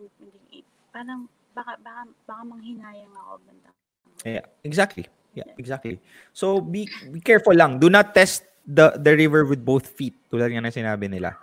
[0.00, 3.76] hindi, hindi parang baka, baka, baka manghinayang ako bandang.
[4.24, 5.04] Yeah, exactly.
[5.36, 6.00] Yeah, exactly.
[6.32, 7.76] So be be careful lang.
[7.76, 11.36] Do not test the the river with both feet tulad nga ng sinabi nila.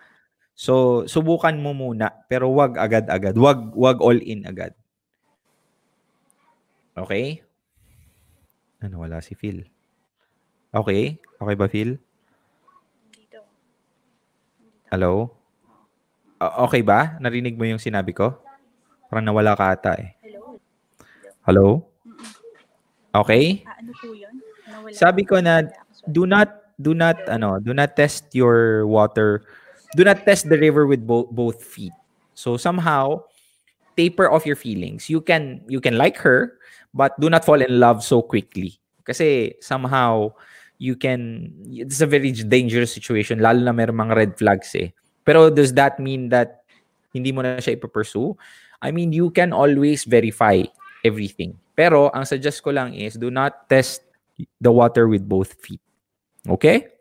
[0.53, 3.33] So subukan mo muna pero wag agad-agad.
[3.37, 4.77] Wag wag all in agad.
[6.93, 7.41] Okay?
[8.85, 9.65] Ano wala si Phil?
[10.69, 11.17] Okay?
[11.41, 11.97] Okay ba Phil?
[13.09, 13.41] Dito.
[14.93, 15.33] Hello?
[16.37, 17.17] O- okay ba?
[17.17, 18.37] Narinig mo yung sinabi ko?
[19.09, 20.13] Parang nawala ka ata eh.
[20.21, 20.61] Hello?
[21.45, 21.67] Hello?
[23.13, 23.65] Okay?
[23.65, 24.35] Ah, ano po yun?
[24.93, 25.65] Sabi ko na,
[26.09, 26.49] do not
[26.81, 29.45] do not ano do not test your water
[29.95, 31.93] do not test the river with both both feet.
[32.33, 33.23] So somehow
[33.97, 35.09] taper off your feelings.
[35.09, 36.57] You can you can like her
[36.93, 38.77] but do not fall in love so quickly.
[39.05, 40.33] Kasi somehow
[40.77, 44.89] you can it's a very dangerous situation lalo na may mga red flags eh.
[45.23, 46.65] Pero does that mean that
[47.13, 48.35] hindi mo na siya ipupursue?
[48.83, 50.65] I mean you can always verify
[51.05, 51.55] everything.
[51.73, 54.03] Pero ang suggest ko lang is do not test
[54.59, 55.81] the water with both feet?
[56.43, 56.92] Okay,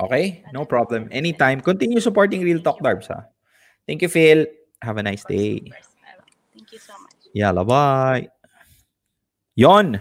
[0.00, 0.42] Okay?
[0.50, 1.08] No problem.
[1.10, 1.62] Anytime.
[1.62, 3.30] Continue supporting Real Talk Darbs, ha?
[3.86, 4.46] Thank you, Phil.
[4.82, 5.62] Have a nice day.
[6.52, 7.14] Thank you so much.
[7.34, 8.28] Yalla, bye.
[9.54, 10.00] Yon.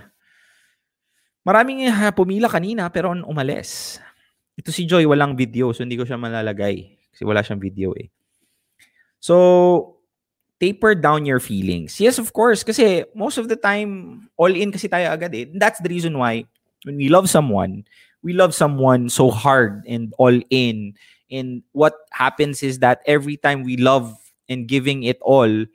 [1.43, 3.99] Maraming uh, pumila kanina pero umalis.
[4.55, 5.73] Ito si Joy, walang video.
[5.73, 6.95] So, hindi ko siya malalagay.
[7.13, 8.09] Kasi wala siyang video eh.
[9.19, 9.97] So,
[10.63, 11.99] taper down your feelings.
[11.99, 12.63] Yes, of course.
[12.63, 15.51] Kasi most of the time, all in kasi tayo agad eh.
[15.53, 16.47] That's the reason why
[16.87, 17.83] when we love someone,
[18.23, 20.95] we love someone so hard and all in.
[21.29, 24.15] And what happens is that every time we love
[24.49, 25.65] and giving it all,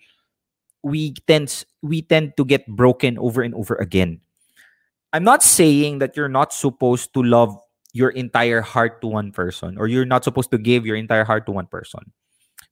[0.83, 4.21] we tend we tend to get broken over and over again.
[5.13, 7.57] I'm not saying that you're not supposed to love
[7.93, 11.47] your entire heart to one person or you're not supposed to give your entire heart
[11.47, 12.13] to one person.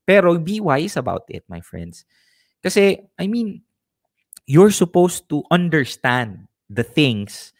[0.07, 2.05] Pero be wise about it, my friends.
[2.63, 3.63] Kasi, I mean,
[4.47, 7.53] you're supposed to understand the things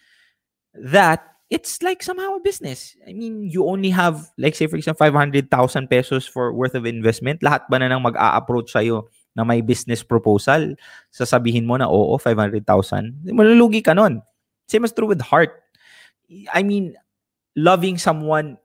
[0.75, 2.97] that it's like somehow a business.
[3.07, 5.47] I mean, you only have, like say for example, 500,000
[5.89, 7.41] pesos for worth of investment.
[7.41, 9.07] Lahat ba na nang mag-a-approach sa'yo
[9.39, 10.75] na may business proposal?
[11.15, 13.31] Sasabihin mo na, oo, 500,000.
[13.31, 14.23] Malulugi ka nun.
[14.67, 15.63] Same as true with heart.
[16.51, 16.99] I mean,
[17.55, 18.59] loving someone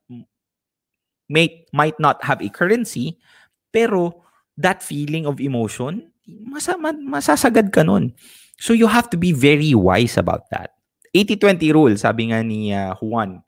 [1.30, 3.22] may might not have a currency,
[3.70, 4.26] pero
[4.58, 8.18] that feeling of emotion, masa, masasagad ka nun.
[8.58, 10.81] So you have to be very wise about that.
[11.12, 13.44] 80-20 rule, sabi nga ni uh, Juan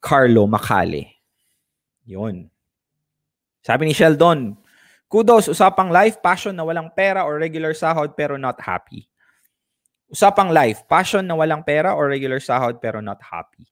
[0.00, 1.16] Carlo Macale.
[2.04, 2.46] Yun.
[3.64, 4.54] Sabi ni Sheldon,
[5.10, 9.08] kudos, usapang life, passion na walang pera or regular sahod pero not happy.
[10.06, 13.66] Usapang life, passion na walang pera or regular sahod pero not happy.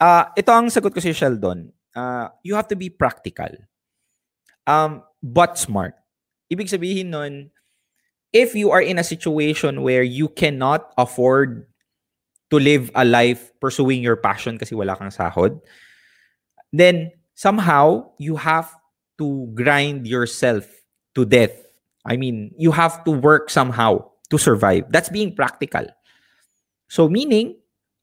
[0.00, 1.68] Uh, ito ang sagot ko si Sheldon.
[1.92, 3.52] Uh, you have to be practical.
[4.64, 6.00] Um, but smart.
[6.48, 7.52] Ibig sabihin nun,
[8.32, 11.68] if you are in a situation where you cannot afford
[12.54, 15.58] to live a life pursuing your passion kasi wala kang sahod,
[16.70, 18.70] then somehow you have
[19.18, 20.70] to grind yourself
[21.18, 21.54] to death.
[22.06, 24.86] I mean, you have to work somehow to survive.
[24.94, 25.86] That's being practical.
[26.86, 27.58] So, meaning,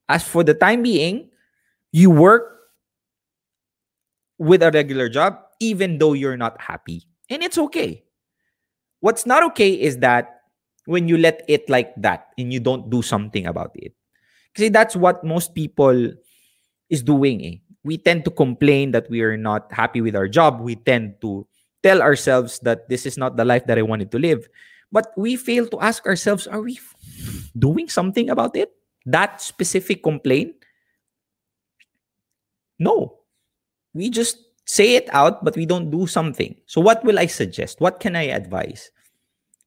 [0.09, 1.31] as for the time being,
[1.95, 2.51] you work
[4.35, 7.07] with a regular job even though you're not happy.
[7.29, 8.03] And it's okay.
[8.99, 10.41] What's not okay is that
[10.85, 13.93] when you let it like that and you don't do something about it.
[14.53, 16.13] Because that's what most people
[16.89, 17.45] is doing.
[17.45, 17.55] Eh.
[17.83, 20.61] We tend to complain that we are not happy with our job.
[20.61, 21.47] We tend to
[21.81, 24.47] tell ourselves that this is not the life that I wanted to live.
[24.91, 26.79] But we fail to ask ourselves, are we
[27.57, 28.71] doing something about it?
[29.05, 30.53] That specific complaint?
[32.77, 33.19] No.
[33.93, 36.55] We just say it out, but we don't do something.
[36.65, 37.81] So, what will I suggest?
[37.81, 38.91] What can I advise?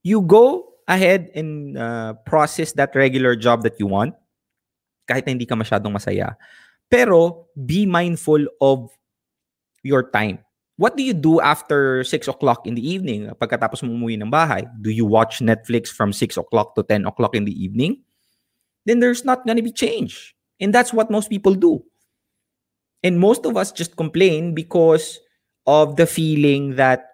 [0.02, 4.14] You go ahead and uh, process that regular job that you want,
[5.04, 6.36] kahit na hindi ka masyadong masaya.
[6.88, 8.92] Pero, be mindful of
[9.84, 10.40] your time.
[10.74, 14.66] What do you do after 6 o'clock in the evening pagkatapos mo umuwi ng bahay?
[14.82, 18.02] Do you watch Netflix from 6 o'clock to 10 o'clock in the evening?
[18.82, 20.34] Then there's not gonna be change.
[20.58, 21.86] And that's what most people do.
[23.06, 25.20] And most of us just complain because
[25.66, 27.06] of the feeling that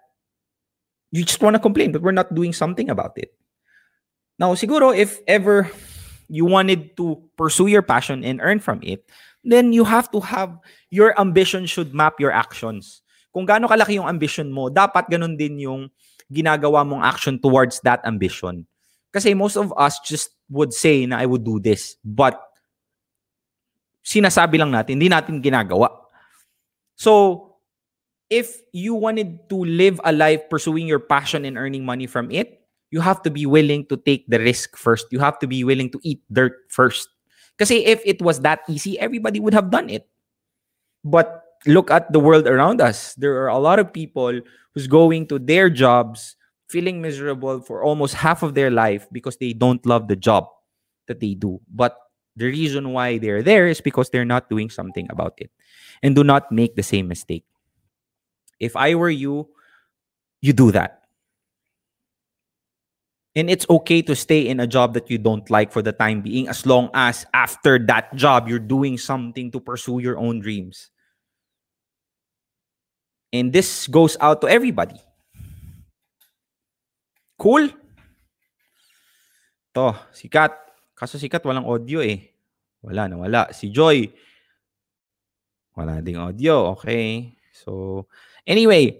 [1.11, 3.35] you just want to complain, but we're not doing something about it.
[4.39, 5.69] Now, siguro, if ever
[6.31, 9.03] you wanted to pursue your passion and earn from it,
[9.43, 10.55] then you have to have
[10.87, 13.03] your ambition should map your actions.
[13.31, 15.87] kung gaano kalaki yung ambition mo, dapat ganun din yung
[16.27, 18.67] ginagawa mong action towards that ambition.
[19.11, 21.95] Kasi most of us just would say na I would do this.
[22.03, 22.39] But
[24.03, 25.91] sinasabi lang natin, hindi natin ginagawa.
[26.95, 27.55] So,
[28.31, 32.60] if you wanted to live a life pursuing your passion and earning money from it,
[32.91, 35.07] you have to be willing to take the risk first.
[35.11, 37.09] You have to be willing to eat dirt first.
[37.57, 40.07] Kasi if it was that easy, everybody would have done it.
[41.03, 43.15] But look at the world around us.
[43.15, 44.41] There are a lot of people
[44.73, 46.35] who's going to their jobs
[46.69, 50.47] feeling miserable for almost half of their life because they don't love the job
[51.07, 51.59] that they do.
[51.71, 51.97] But
[52.35, 55.51] the reason why they're there is because they're not doing something about it.
[56.01, 57.43] And do not make the same mistake.
[58.59, 59.49] If I were you,
[60.41, 61.00] you do that.
[63.35, 66.19] And it's okay to stay in a job that you don't like for the time
[66.19, 70.91] being, as long as after that job, you're doing something to pursue your own dreams.
[73.31, 74.99] And this goes out to everybody.
[77.39, 77.69] Cool?
[79.79, 80.51] To, sikat.
[80.91, 82.35] Kaso sikat walang audio eh.
[82.83, 83.47] Wala na wala.
[83.55, 84.11] Si Joy,
[85.71, 86.75] wala ding audio.
[86.75, 87.31] Okay.
[87.55, 88.05] So,
[88.45, 88.99] anyway,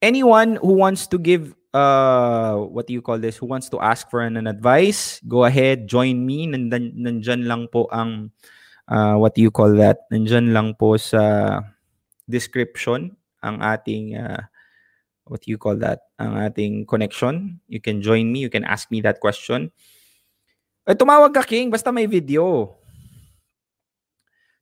[0.00, 4.08] anyone who wants to give uh what do you call this who wants to ask
[4.12, 8.32] for an, an advice go ahead join me Nandan, nandyan lang po ang
[8.92, 11.60] uh, what do you call that nandyan lang po sa
[12.28, 14.40] description ang ating uh,
[15.26, 16.12] what do you call that?
[16.18, 17.56] Ang ating connection.
[17.64, 18.42] You can join me.
[18.42, 19.70] You can ask me that question.
[20.84, 22.74] Eh, tumawag ka, King, basta may video.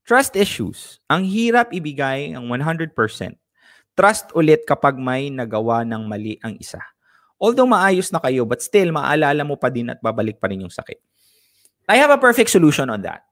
[0.05, 1.01] Trust issues.
[1.09, 2.93] Ang hirap ibigay ang 100%.
[3.97, 6.81] Trust ulit kapag may nagawa ng mali ang isa.
[7.41, 10.71] Although maayos na kayo, but still, maalala mo pa din at babalik pa rin yung
[10.71, 11.01] sakit.
[11.89, 13.25] I have a perfect solution on that.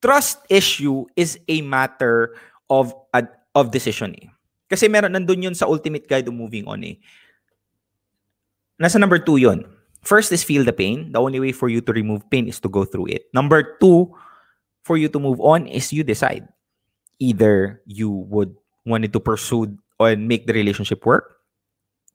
[0.00, 2.34] Trust issue is a matter
[2.72, 2.96] of
[3.52, 4.32] of decision eh.
[4.66, 6.96] Kasi meron nandun yun sa ultimate guide of moving on eh.
[8.80, 9.68] Nasa number two yun.
[10.00, 11.12] First is feel the pain.
[11.12, 13.28] The only way for you to remove pain is to go through it.
[13.36, 14.14] Number two,
[14.86, 16.46] for you to move on is you decide.
[17.18, 18.54] Either you would
[18.86, 21.35] wanted to pursue and make the relationship work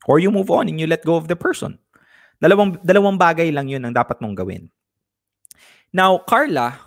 [0.05, 1.77] or you move on and you let go of the person.
[2.41, 4.69] Dalawang, dalawang bagay lang yun ang dapat mong gawin.
[5.93, 6.79] Now, Carla,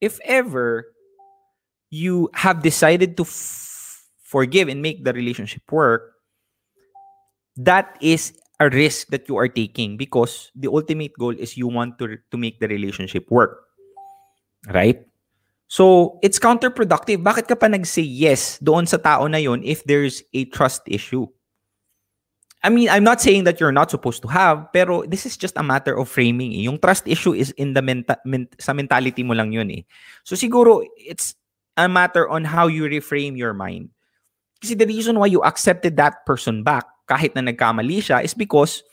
[0.00, 0.92] if ever
[1.88, 6.20] you have decided to f- forgive and make the relationship work,
[7.56, 11.96] that is a risk that you are taking because the ultimate goal is you want
[11.98, 13.64] to to make the relationship work.
[14.68, 15.00] Right?
[15.70, 17.22] So, it's counterproductive.
[17.22, 21.30] Bakit ka pa nag-say yes doon sa tao na yon if there's a trust issue?
[22.62, 25.56] I mean, I'm not saying that you're not supposed to have, pero this is just
[25.56, 26.52] a matter of framing.
[26.52, 26.68] Eh.
[26.68, 29.82] Yung trust issue is in the menta- men- sa mentality mo lang yun eh.
[30.24, 31.34] So siguro, it's
[31.76, 33.88] a matter on how you reframe your mind.
[34.60, 38.84] Kasi the reason why you accepted that person back kahit na nagkamali siya is because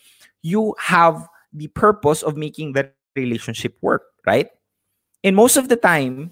[0.41, 4.47] you have the purpose of making that relationship work, right?
[5.27, 6.31] And most of the time,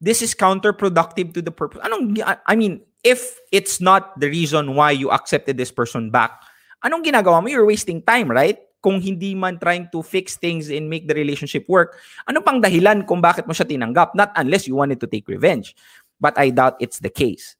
[0.00, 1.82] this is counterproductive to the purpose.
[1.82, 6.38] Anong, I mean, if it's not the reason why you accepted this person back,
[6.84, 7.48] anong ginagawa mo?
[7.48, 8.58] You're wasting time, right?
[8.78, 11.98] Kung hindi man trying to fix things and make the relationship work,
[12.30, 14.14] ano pang dahilan kung bakit mo siya tinanggap?
[14.14, 15.74] Not unless you wanted to take revenge.
[16.20, 17.58] But I doubt it's the case.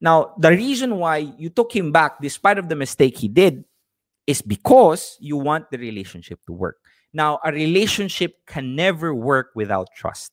[0.00, 3.64] Now, the reason why you took him back despite of the mistake he did
[4.26, 6.80] is because you want the relationship to work.
[7.12, 10.32] Now, a relationship can never work without trust.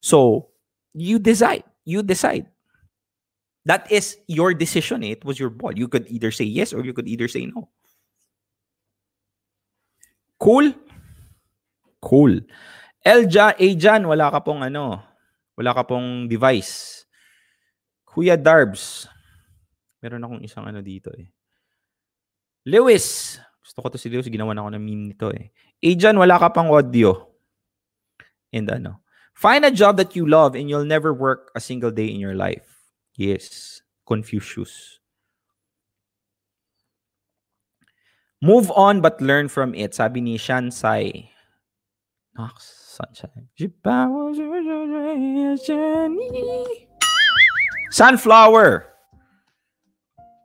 [0.00, 0.48] So,
[0.94, 1.64] you decide.
[1.84, 2.46] You decide.
[3.64, 5.02] That is your decision.
[5.02, 5.72] It was your ball.
[5.72, 7.72] You could either say yes or you could either say no.
[10.36, 10.76] Cool?
[12.04, 12.44] Cool.
[13.00, 15.00] Elja, Ajan, wala ka pong ano,
[15.56, 17.04] wala ka pong device.
[18.04, 19.08] Kuya Darbs.
[20.04, 21.32] Meron akong isang ano dito eh.
[22.68, 23.40] Lewis.
[23.64, 24.28] Gusto ko to si Lewis.
[24.28, 25.52] Ginawa na ako ng meme nito eh.
[25.80, 27.16] Ajan, wala ka pang audio.
[28.52, 29.00] And ano.
[29.32, 32.36] Find a job that you love and you'll never work a single day in your
[32.36, 32.73] life.
[33.16, 33.80] Yes.
[34.04, 35.00] Confucius.
[38.44, 39.96] Move on but learn from it.
[39.96, 41.32] Sabi ni Shansai.
[42.36, 43.48] Nox, sunshine.
[47.94, 48.90] Sunflower.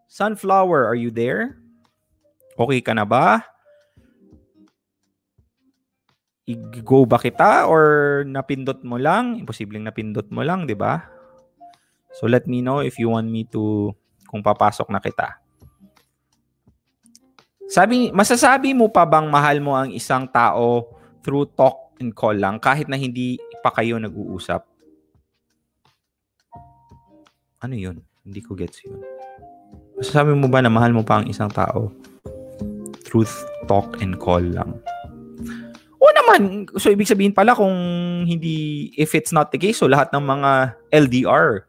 [0.07, 1.59] Sunflower, are you there?
[2.55, 3.43] Okay ka na ba?
[6.47, 9.41] I-go ba kita or napindot mo lang?
[9.43, 11.18] Imposibleng napindot mo lang, di ba?
[12.17, 13.93] So let me know if you want me to
[14.29, 15.37] kung papasok na kita.
[17.69, 20.89] Sabi, masasabi mo pa bang mahal mo ang isang tao
[21.21, 24.65] through talk and call lang kahit na hindi pa kayo nag-uusap?
[27.61, 28.01] Ano yun?
[28.25, 28.97] Hindi ko gets yun.
[30.01, 31.93] Masasabi mo ba na mahal mo pa ang isang tao?
[33.05, 34.81] Truth, talk, and call lang.
[36.01, 37.75] O naman, so ibig sabihin pala kung
[38.25, 40.51] hindi, if it's not the case, so lahat ng mga
[40.89, 41.68] LDR,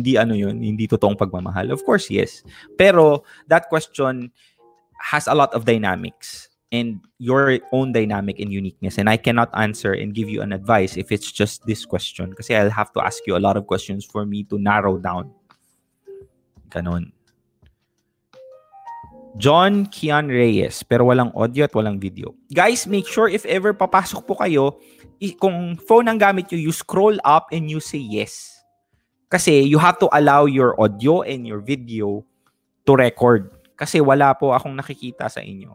[0.00, 1.72] hindi ano yun, hindi totoong pagmamahal.
[1.72, 2.44] Of course, yes.
[2.76, 4.30] Pero that question
[5.00, 8.98] has a lot of dynamics and your own dynamic and uniqueness.
[8.98, 12.34] And I cannot answer and give you an advice if it's just this question.
[12.34, 15.30] Kasi I'll have to ask you a lot of questions for me to narrow down.
[16.68, 17.12] Ganon.
[19.36, 22.32] John Kian Reyes, pero walang audio at walang video.
[22.48, 24.80] Guys, make sure if ever papasok po kayo,
[25.36, 28.55] kung phone ang gamit nyo, you scroll up and you say yes.
[29.26, 32.22] Kasi you have to allow your audio and your video
[32.86, 33.50] to record.
[33.74, 35.74] Kasi wala po akong nakikita sa inyo.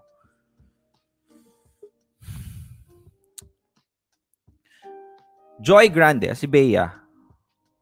[5.62, 6.89] Joy Grande, si Bea.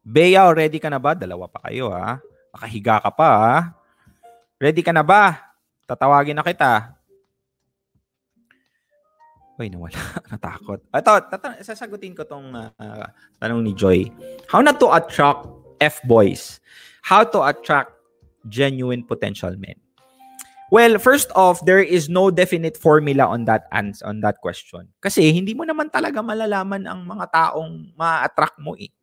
[0.03, 1.15] Bea, ready ka na ba?
[1.15, 2.19] Dalawa pa kayo ha.
[2.51, 3.55] Nakahiga ka pa ha.
[4.59, 5.39] Ready ka na ba?
[5.87, 6.99] Tatawagin na kita.
[9.55, 9.95] Uy, nawala.
[10.31, 10.79] Natakot.
[10.91, 13.07] Ito, tata- sasagutin ko tong uh,
[13.39, 14.07] tanong ni Joy.
[14.47, 15.47] How not to attract
[15.81, 16.59] F-boys?
[17.01, 17.95] How to attract
[18.47, 19.75] genuine potential men?
[20.69, 24.93] Well, first off, there is no definite formula on that ans on that question.
[25.01, 28.93] Kasi hindi mo naman talaga malalaman ang mga taong ma-attract mo eh.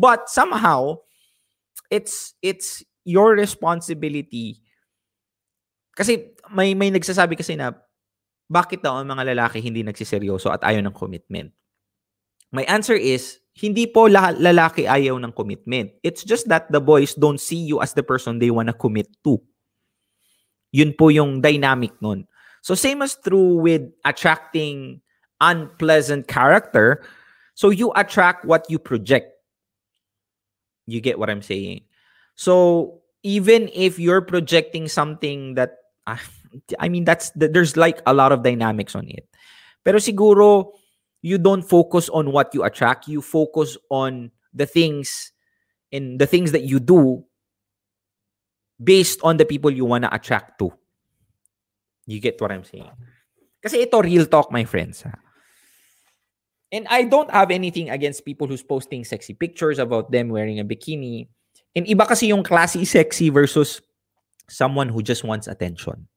[0.00, 1.04] But somehow,
[1.92, 4.64] it's it's your responsibility
[5.92, 7.76] kasi may may nagsasabi kasi na
[8.48, 11.52] bakit daw ang mga lalaki hindi nagsiseryoso at ayaw ng commitment?
[12.52, 15.92] My answer is, hindi po lalaki ayaw ng commitment.
[16.00, 19.40] It's just that the boys don't see you as the person they wanna commit to.
[20.72, 22.24] Yun po yung dynamic nun.
[22.64, 25.02] So same as true with attracting
[25.42, 27.04] unpleasant character.
[27.54, 29.36] So you attract what you project.
[30.86, 31.84] You get what I'm saying?
[32.34, 35.76] So even if you're projecting something that
[36.78, 39.28] I mean that's there's like a lot of dynamics on it.
[39.84, 40.72] Pero siguro
[41.22, 45.32] you don't focus on what you attract, you focus on the things
[45.94, 47.24] and the things that you do
[48.82, 50.74] based on the people you want to attract to.
[52.06, 52.90] You get what I'm saying?
[53.62, 55.14] Kasi ito real talk my friends ha.
[56.72, 60.64] And I don't have anything against people who's posting sexy pictures about them wearing a
[60.64, 61.28] bikini.
[61.76, 63.84] And iba kasi yung classy sexy versus
[64.48, 66.08] someone who just wants attention.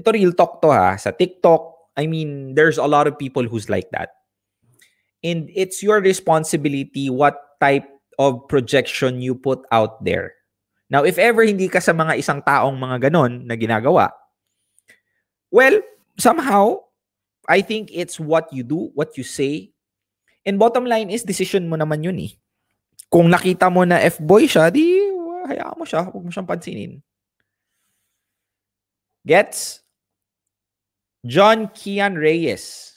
[0.00, 0.96] Ito real talk to ha.
[0.96, 4.10] Sa TikTok, I mean, there's a lot of people who's like that.
[5.22, 7.84] And it's your responsibility what type
[8.18, 10.32] of projection you put out there.
[10.88, 14.10] Now, if ever hindi ka sa mga isang taong mga ganon na ginagawa,
[15.52, 15.78] well,
[16.18, 16.82] somehow,
[17.46, 19.70] I think it's what you do, what you say.
[20.46, 22.32] And bottom line is, decision mo naman yun eh.
[23.12, 24.98] Kung nakita mo na F-boy siya, di
[25.46, 26.06] hayaan mo siya.
[26.08, 27.02] Huwag mo siyang pansinin.
[29.26, 29.79] Gets?
[31.20, 32.96] John Kian Reyes.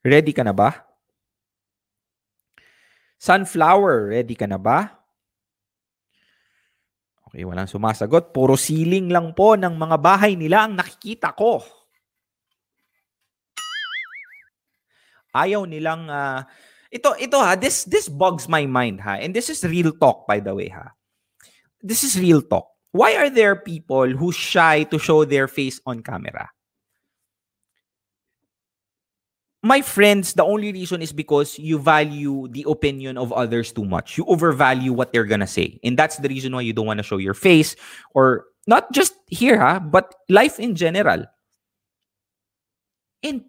[0.00, 0.72] Ready ka na ba?
[3.20, 4.88] Sunflower, ready ka na ba?
[7.28, 8.32] Okay, walang sumasagot.
[8.32, 11.60] Puro ceiling lang po ng mga bahay nila ang nakikita ko.
[15.36, 16.42] Ayaw nilang ah,
[16.90, 19.20] ito ito ha, this this bugs my mind ha.
[19.20, 20.96] And this is real talk by the way ha.
[21.84, 22.66] This is real talk.
[22.90, 26.50] Why are there people who shy to show their face on camera?
[29.62, 34.16] My friends, the only reason is because you value the opinion of others too much.
[34.16, 35.78] You overvalue what they're gonna say.
[35.84, 37.76] And that's the reason why you don't want to show your face
[38.14, 41.24] or not just here, ha, but life in general.
[43.22, 43.44] And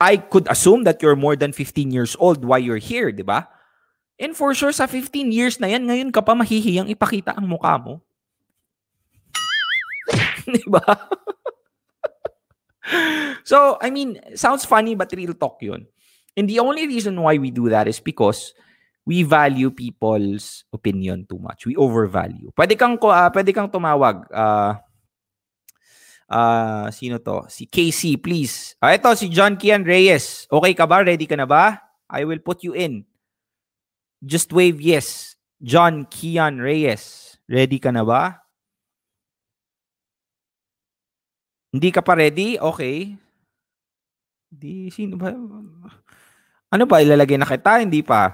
[0.00, 3.48] I could assume that you're more than 15 years old while you're here, di ba?
[4.18, 7.74] And for sure, sa 15 years na yan, ngayon ka pa mahihiyang ipakita ang mukha
[7.82, 7.98] mo.
[10.46, 10.82] di ba?
[13.44, 15.86] so, I mean, sounds funny but real talk yun.
[16.36, 18.52] And the only reason why we do that is because
[19.06, 21.66] we value people's opinion too much.
[21.66, 22.50] We overvalue.
[22.56, 24.26] Pwede kang, uh, pwede kang tumawag.
[24.32, 24.74] Uh,
[26.28, 27.44] uh, sino to?
[27.48, 28.74] Si KC, please.
[28.80, 30.48] Ah, ito, si John Kian Reyes.
[30.50, 31.04] Okay ka ba?
[31.04, 31.80] Ready ka na ba?
[32.08, 33.04] I will put you in.
[34.24, 35.36] Just wave yes.
[35.60, 37.36] John Kian Reyes.
[37.46, 38.43] Ready ka na ba?
[41.74, 42.54] Hindi ka pa ready?
[42.54, 43.18] Okay.
[44.46, 45.34] Di, sino ba?
[46.70, 47.82] Ano ba, ilalagay na kita?
[47.82, 48.30] Hindi pa.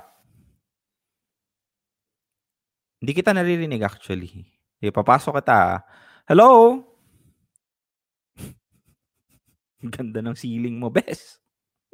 [3.00, 4.44] Hindi kita naririnig actually.
[4.76, 5.80] Sige, papasok kita.
[6.28, 6.84] Hello?
[9.96, 11.40] Ganda ng ceiling mo, bes.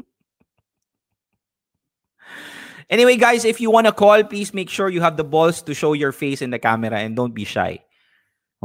[2.91, 5.79] anyway, guys, if you want to call, please make sure you have the balls to
[5.79, 7.79] show your face in the camera and don't be shy.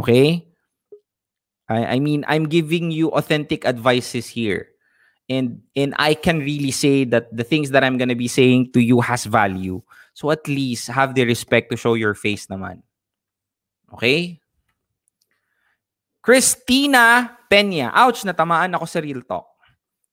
[0.02, 0.51] Okay?
[1.72, 4.68] I, I mean, I'm giving you authentic advices here.
[5.32, 8.84] And and I can really say that the things that I'm gonna be saying to
[8.84, 9.80] you has value.
[10.12, 12.84] So at least have the respect to show your face naman.
[13.96, 14.44] Okay?
[16.20, 17.96] Christina Peña.
[17.96, 19.48] Ouch, natamaan ako sa real talk.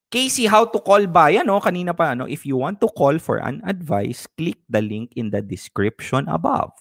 [0.09, 1.29] Casey, how to call ba?
[1.29, 2.25] Yan, oh, kanina pa, ano?
[2.25, 6.73] If you want to call for an advice, click the link in the description above.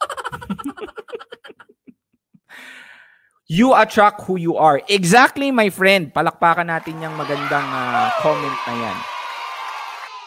[3.46, 4.82] You attract who you are.
[4.90, 6.10] Exactly, my friend.
[6.10, 8.98] Palakpakan natin yung magandang uh, comment na yan.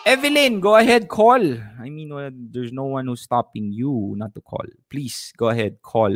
[0.08, 1.44] Evelyn, go ahead, call.
[1.84, 2.16] I mean,
[2.48, 4.64] there's no one who's stopping you not to call.
[4.88, 6.16] Please, go ahead, call.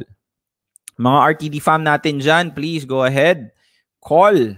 [0.95, 3.51] Mga RTD fam natin dyan, please go ahead.
[3.99, 4.55] Call.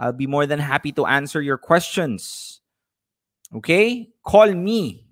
[0.00, 2.56] I'll be more than happy to answer your questions.
[3.52, 4.16] Okay?
[4.24, 5.04] Call me.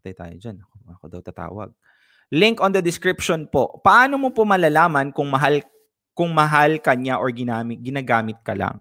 [0.00, 0.56] Patay tayo dyan.
[0.64, 1.70] Ako, ako daw tatawag.
[2.32, 3.84] Link on the description po.
[3.84, 5.60] Paano mo po malalaman kung mahal
[6.14, 8.78] kung mahal ka niya or ginamit, ginagamit ka lang?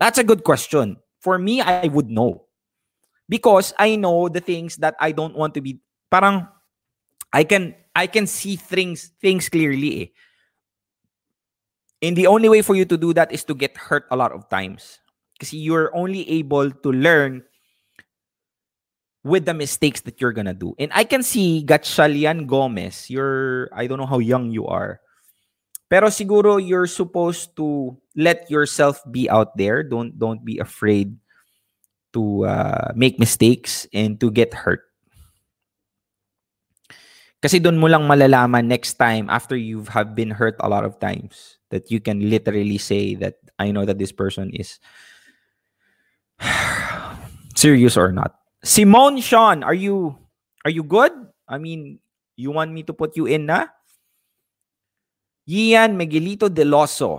[0.00, 0.96] That's a good question.
[1.20, 2.48] For me, I would know.
[3.28, 5.78] Because I know the things that I don't want to be
[6.10, 6.48] parang
[7.30, 10.06] I can I can see things things clearly eh.
[12.02, 14.32] And the only way for you to do that is to get hurt a lot
[14.32, 14.98] of times.
[15.36, 17.44] Because you're only able to learn
[19.22, 20.74] with the mistakes that you're gonna do.
[20.80, 24.98] And I can see Gatchalian Gomez, you're I don't know how young you are
[25.90, 29.82] Pero siguro you're supposed to let yourself be out there.
[29.82, 31.18] Don't don't be afraid
[32.14, 34.86] to uh, make mistakes and to get hurt.
[37.42, 41.02] Kasi doon mo lang malalaman next time after you have been hurt a lot of
[41.02, 44.78] times that you can literally say that I know that this person is
[47.58, 48.38] serious or not.
[48.62, 50.14] Simone Sean, are you
[50.62, 51.10] are you good?
[51.48, 51.98] I mean,
[52.36, 53.72] you want me to put you in na?
[55.50, 57.18] Ian Miguelito de Loso.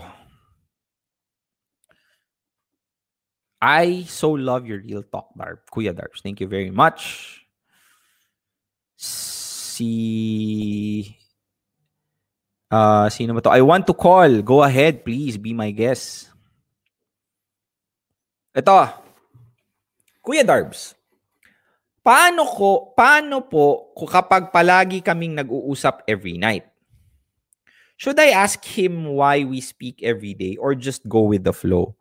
[3.59, 5.59] I so love your real talk, Darb.
[5.67, 6.23] Kuya Darbs.
[6.23, 7.43] Thank you very much.
[8.95, 9.91] Si...
[12.71, 13.51] Uh, sino ba to?
[13.51, 14.41] I want to call.
[14.41, 15.35] Go ahead, please.
[15.35, 16.31] Be my guest.
[18.55, 18.95] Ito.
[20.23, 20.95] Kuya Darbs.
[21.99, 26.70] Paano ko, paano po kapag palagi kaming nag-uusap every night?
[28.01, 31.93] Should I ask him why we speak every day or just go with the flow?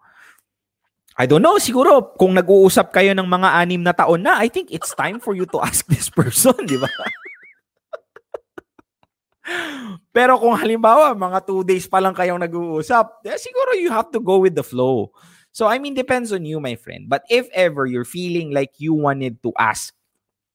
[1.20, 4.72] I don't know, siguro kung nag-uusap kayo ng mga anim na taon na, I think
[4.72, 6.88] it's time for you to ask this person, di ba?
[10.16, 14.24] Pero kung halimbawa, mga two days pa lang kayong nag-uusap, eh, siguro you have to
[14.24, 15.12] go with the flow.
[15.53, 17.12] So, I mean, depends on you, my friend.
[17.12, 19.92] But if ever you're feeling like you wanted to ask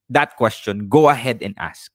[0.09, 1.93] that question, go ahead and ask.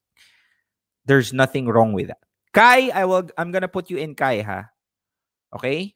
[1.03, 2.30] There's nothing wrong with that.
[2.51, 4.67] Kai, I will, I'm gonna put you in Kai, ha?
[5.55, 5.95] Okay?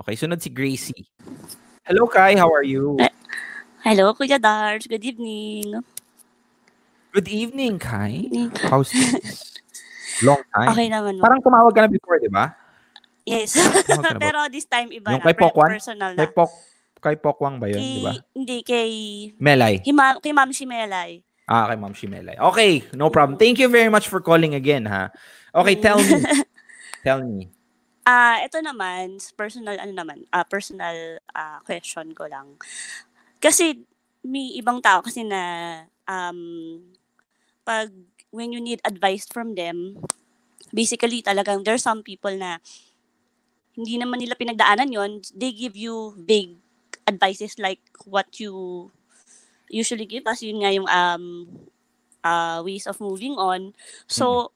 [0.00, 1.04] Okay, sunod si Gracie.
[1.84, 2.34] Hello, Kai.
[2.34, 2.96] How are you?
[2.98, 3.12] Eh.
[3.84, 4.88] Hello, Kuya Darge.
[4.88, 5.84] Good evening.
[7.12, 8.24] Good evening, Kai.
[8.72, 9.52] How's this?
[10.24, 10.72] Long time.
[10.72, 11.20] Okay naman.
[11.20, 12.56] Parang tumawag ka na before, di ba?
[13.28, 13.54] yes.
[14.24, 15.26] Pero this time iba Yung na.
[15.28, 15.70] kay Pokwan?
[15.76, 16.32] Personal Kay na.
[16.32, 16.50] Pok,
[17.04, 18.12] kay Pokwang ba yun, Kay, di ba?
[18.32, 18.90] hindi, kay,
[19.36, 19.84] Melay.
[19.84, 21.20] hima, kay Ma'am Shimelay.
[21.44, 22.40] Ah, kay Ma'am Shimelay.
[22.40, 23.36] Okay, no problem.
[23.36, 25.12] Thank you very much for calling again, ha?
[25.52, 26.24] Okay, tell me.
[27.06, 27.52] tell me.
[28.04, 32.56] Ah, ito naman, personal ano naman, ah personal ah, question ko lang.
[33.40, 33.80] Kasi
[34.24, 35.40] may ibang tao kasi na
[36.08, 36.80] um
[37.64, 37.92] pag
[38.32, 40.00] when you need advice from them,
[40.72, 42.60] basically talagang there's some people na
[43.76, 46.56] hindi naman nila pinagdaanan yon they give you vague
[47.08, 48.88] advices like what you
[49.74, 51.24] usually give us yun nga yung um
[52.22, 53.74] uh, ways of moving on.
[54.06, 54.54] So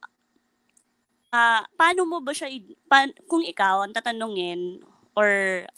[1.28, 2.48] ah paano mo ba siya
[2.88, 4.80] pa- kung ikaw ang tatanungin
[5.18, 5.28] or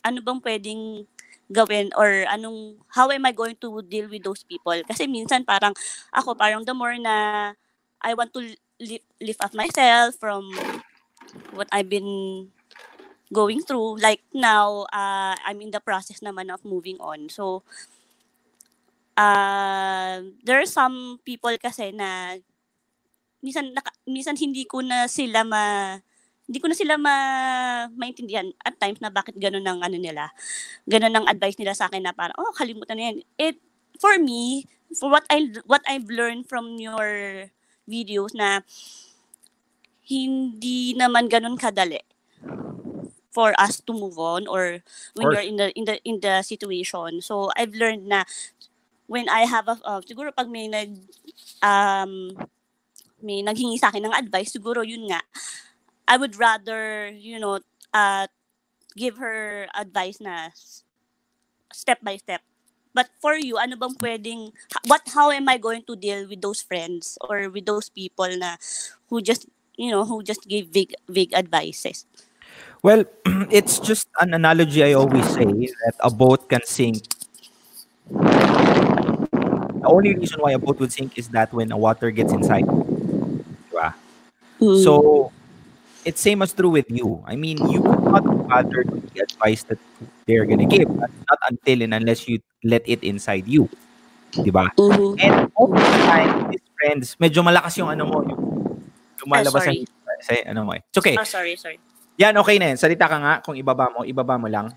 [0.06, 0.82] ano bang pwedeng
[1.50, 4.78] gawin or anong how am I going to deal with those people?
[4.86, 5.74] Kasi minsan parang
[6.14, 7.50] ako parang the more na
[7.98, 8.40] I want to
[8.78, 10.46] lift, lift up myself from
[11.52, 12.50] what I've been
[13.32, 17.28] going through like now uh, I'm in the process naman of moving on.
[17.30, 17.62] So
[19.16, 22.38] uh, there are some people kasi na
[23.40, 25.96] minsan naka, minsan hindi ko na sila ma
[26.50, 27.14] hindi ko na sila ma
[27.94, 30.28] maintindihan at times na bakit ganun ang ano nila
[30.84, 33.56] ganun ang advice nila sa akin na parang oh kalimutan na yan it
[34.02, 34.66] for me
[34.98, 37.48] for what I what I've learned from your
[37.86, 38.66] videos na
[40.10, 42.02] hindi naman ganun kadali
[43.30, 44.82] for us to move on or
[45.14, 45.38] when course.
[45.38, 48.26] you're in the in the in the situation so I've learned na
[49.10, 50.94] when I have a uh, siguro pag may nag
[51.66, 52.30] um
[53.18, 55.18] may naghingi sa akin ng advice siguro yun nga.
[56.06, 57.58] I would rather you know
[57.90, 58.30] uh
[58.94, 60.54] give her advice na
[61.74, 62.46] step by step.
[62.94, 64.54] But for you ano bang pwedeng
[64.86, 68.62] what how am I going to deal with those friends or with those people na
[69.10, 72.06] who just you know who just gave vague vague advices?
[72.78, 73.10] Well,
[73.50, 77.02] it's just an analogy I always say that a boat can sink.
[79.90, 82.64] Only reason why a boat would sink is that when the water gets inside.
[83.70, 83.94] Diba?
[84.60, 84.84] Mm.
[84.84, 85.32] So,
[86.04, 87.22] it's same as true with you.
[87.26, 89.78] I mean, you will not be bothered with the advice that
[90.26, 90.88] they're gonna give.
[90.88, 93.68] But not until and unless you let it inside you.
[94.30, 94.70] Diba?
[94.78, 95.18] Mhm.
[95.18, 98.42] And of the time, these friends, medyo malakas yung ano mo, yung
[99.26, 99.82] lumalabas ang
[100.22, 100.82] sa ano mo eh.
[100.86, 101.16] It's okay.
[101.16, 101.80] oh sorry sorry
[102.20, 102.76] Yan, okay na yan.
[102.76, 103.34] Salita ka nga.
[103.40, 104.76] Kung ibaba mo, ibaba mo lang.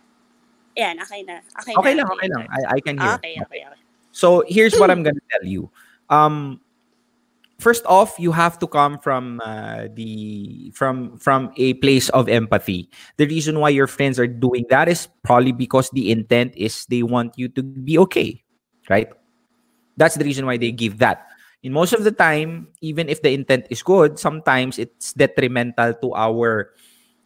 [0.73, 2.43] yan okay na okay, Okay na, lang, okay lang.
[2.49, 3.15] I, I can hear.
[3.17, 3.82] okay okay okay
[4.13, 5.69] So here's what I'm gonna tell you.
[6.09, 6.61] Um,
[7.57, 12.87] first off, you have to come from uh, the from from a place of empathy.
[13.17, 17.01] The reason why your friends are doing that is probably because the intent is they
[17.01, 18.45] want you to be okay,
[18.87, 19.09] right?
[19.97, 21.27] That's the reason why they give that.
[21.63, 26.13] In most of the time, even if the intent is good, sometimes it's detrimental to
[26.13, 26.73] our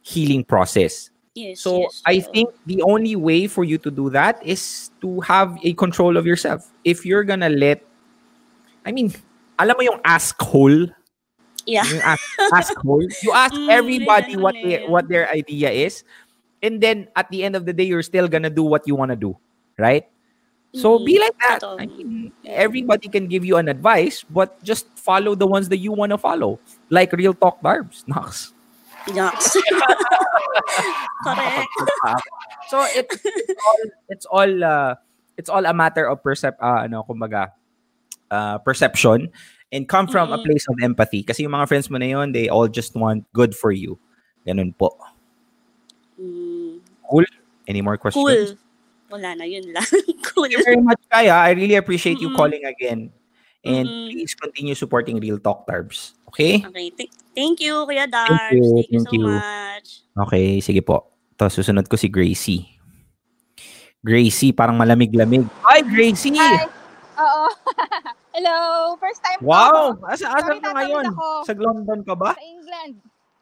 [0.00, 1.10] healing process.
[1.38, 5.20] Yes So yes, I think the only way for you to do that is to
[5.22, 6.62] have a control of yourself.
[6.84, 7.82] If you're gonna let,
[8.86, 9.12] I mean,
[9.58, 10.86] alam mo yung ask hole,
[11.66, 11.84] Yeah.
[11.86, 12.22] Yung ask,
[12.52, 13.04] ask hole.
[13.22, 16.04] You ask Mm, everybody what they, what their idea is.
[16.62, 19.16] And then at the end of the day, you're still gonna do what you wanna
[19.16, 19.36] do.
[19.78, 20.06] Right?
[20.72, 21.04] So Mhm.
[21.04, 21.60] be like that.
[21.78, 25.92] I mean, everybody can give you an advice, but just follow the ones that you
[25.92, 26.60] wanna follow.
[26.90, 28.04] Like real talk barbs.
[28.08, 28.52] Nox.
[31.24, 31.68] Correct.
[32.68, 34.94] so it, it's all it's all uh,
[35.36, 37.52] it's all a matter of percep uh, ano kumbaga
[38.30, 39.28] uh, perception
[39.72, 40.44] and come from a Mm-mm.
[40.44, 43.54] place of empathy kasi yung mga friends mo na yun they all just want good
[43.56, 43.98] for you
[44.46, 44.92] ganun po
[46.18, 46.82] Mm,
[47.70, 48.10] any more cool.
[48.26, 48.58] questions
[49.08, 49.86] Wala na, yun lang.
[50.26, 50.44] cool.
[50.50, 52.36] Thank you very much Kaya I really appreciate you Mm-mm.
[52.36, 53.14] calling again
[53.60, 54.10] and Mm-mm.
[54.10, 56.90] please continue supporting Real Talk Tarbs okay Okay.
[56.92, 58.52] Th- thank you, Kuya Darbs.
[58.52, 59.26] you, Thank you, thank so you.
[59.26, 59.88] much.
[60.16, 62.62] okay sige po to susunod ko si Gracie
[63.98, 66.66] Gracie parang malamig-lamig hi Gracie Hi.
[67.18, 67.44] Oo.
[68.32, 68.58] Hello.
[68.96, 69.98] First time ko Wow!
[70.06, 71.10] Asa, asan ka ngayon?
[71.10, 71.26] ako.
[71.42, 72.30] Sa London ka ba?
[72.30, 72.94] Sa England.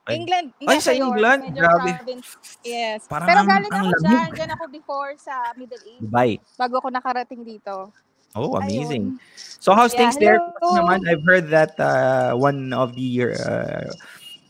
[0.03, 0.12] Ay.
[0.17, 0.47] England.
[0.64, 1.12] Ay, sa York.
[1.12, 1.41] England?
[1.45, 1.91] Medyo Grabe.
[1.93, 2.29] province.
[2.64, 3.05] Yes.
[3.05, 4.01] Parang Pero ang- galing ang ako lamig.
[4.07, 4.29] dyan.
[4.33, 6.01] Dyan ako before sa Middle East.
[6.01, 6.41] Dubai.
[6.57, 7.93] Bago ako nakarating dito.
[8.37, 9.16] Oh, amazing.
[9.16, 9.59] Ayun.
[9.59, 10.76] So how's Yeah, things there hello.
[10.76, 11.09] naman?
[11.09, 13.89] I've heard that uh, one of the uh,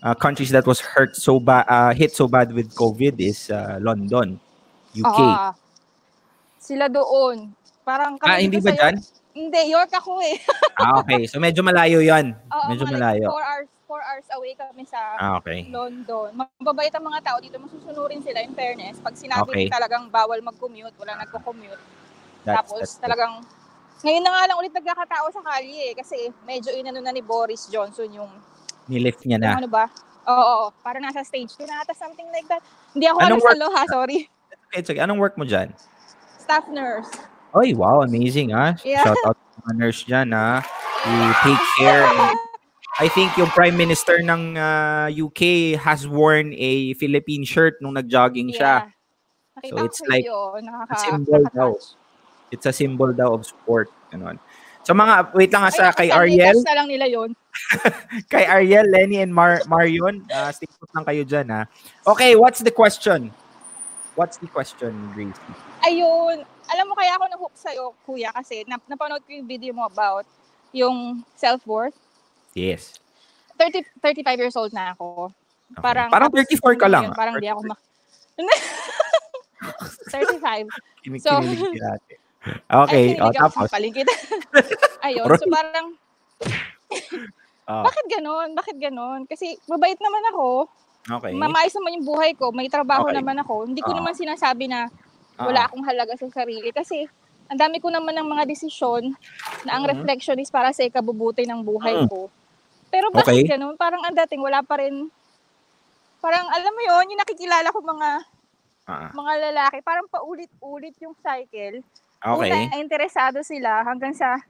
[0.02, 3.78] uh, countries that was hurt so bad, uh, hit so bad with COVID is uh,
[3.80, 4.42] London,
[4.92, 5.06] UK.
[5.06, 5.54] Oo.
[6.58, 7.54] Sila doon.
[7.86, 8.98] Parang kami ah, hindi ba dyan?
[9.30, 10.34] Hindi, York ako eh.
[10.82, 11.30] ah, okay.
[11.30, 12.34] So medyo malayo yan.
[12.50, 13.30] Oo, Medyo malayo.
[13.30, 15.62] four hours, four hours away kami sa Ah, okay.
[15.70, 16.34] London.
[16.34, 17.54] Mababait ang mga tao dito.
[17.62, 18.98] Masusunurin sila in fairness.
[18.98, 19.70] Pag sinabi Okay.
[19.70, 21.78] talagang bawal mag-commute, wala nagko-commute.
[22.42, 23.46] That's, Tapos that's talagang,
[24.04, 27.68] ngayon na nga lang ulit nagkakatao sa kalye eh, kasi medyo inano na ni Boris
[27.68, 28.32] Johnson yung,
[28.86, 29.56] Nilift niya na.
[29.58, 29.88] ano ba?
[30.26, 32.62] Oo, oo, parang nasa stage 2 na ata, something like that.
[32.94, 34.26] Hindi ako Anong work- ha, sorry.
[34.70, 34.98] Okay, sige.
[34.98, 35.70] Anong work mo dyan?
[36.42, 37.10] Staff nurse.
[37.54, 38.74] Oy, wow, amazing ah.
[38.82, 39.02] Yeah.
[39.06, 40.62] Shout out to mga nurse dyan ah.
[41.06, 42.02] You take care.
[42.06, 42.38] and
[43.02, 48.50] I think yung Prime Minister ng uh, UK has worn a Philippine shirt nung nag-jogging
[48.56, 48.88] siya.
[48.88, 48.94] Yeah.
[49.56, 51.70] Nakita So, it's like video, nakaka, symbol daw.
[51.76, 51.86] nakaka-touch.
[52.50, 53.90] It's a symbol daw of support.
[54.10, 54.38] Ganon.
[54.86, 57.34] So mga, wait lang nga sa kay Ariel, na lang nila yun.
[58.32, 61.66] kay Ariel, Lenny, and Mar Marion, uh, stay put lang kayo dyan ha.
[62.06, 63.34] Okay, what's the question?
[64.14, 65.34] What's the question, Gracie?
[65.82, 69.84] Ayun, alam mo kaya ako na-hook sa'yo, kuya, kasi nap- napanood ko yung video mo
[69.84, 70.24] about
[70.70, 71.98] yung self-worth.
[72.54, 72.96] Yes.
[73.58, 75.34] 30, 35 years old na ako.
[75.74, 75.82] Okay.
[75.82, 77.04] Parang, Parang tapos 34 ka yun, lang.
[77.10, 77.16] ah.
[77.18, 77.80] Parang di ako mak...
[80.08, 80.70] 35.
[81.02, 81.42] Kinig- So-.
[82.86, 83.68] Okay, Ay, oh, tapos.
[83.70, 84.06] paligid.
[85.06, 85.86] Ayun, so parang,
[87.66, 88.48] Oh, bakit ganon?
[88.54, 89.20] Bakit ganon?
[89.26, 90.70] Kasi mabait naman ako.
[91.10, 91.32] okay.
[91.34, 92.54] Mamayos naman yung buhay ko.
[92.54, 93.18] May trabaho Okay.
[93.18, 93.66] naman ako.
[93.66, 93.98] Hindi ko Ah.
[93.98, 94.86] naman sinasabi na
[95.36, 96.70] Ah, wala akong halaga sa sarili.
[96.70, 97.04] Kasi
[97.50, 99.12] ang dami ko naman ng mga desisyon
[99.66, 99.90] na ang Mhm.
[99.98, 102.08] reflection is para sa ikabubuti ng buhay Mm.
[102.08, 102.30] ko.
[102.88, 103.50] Pero bakit Okay.
[103.50, 103.74] ganun?
[103.76, 105.10] Parang ang dating wala pa rin,
[106.22, 108.10] parang alam mo yon yung nakikilala ko mga
[108.86, 111.82] ah, mga lalaki, parang paulit-ulit yung cycle.
[112.22, 112.50] Okay.
[112.52, 114.40] Una, interesado sila hanggang sa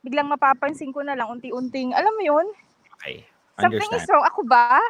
[0.00, 2.46] biglang mapapansin ko na lang unti-unting, alam mo yun?
[2.96, 3.24] Okay.
[3.60, 4.08] Something is Understand.
[4.16, 4.24] wrong.
[4.24, 4.80] Ako ba?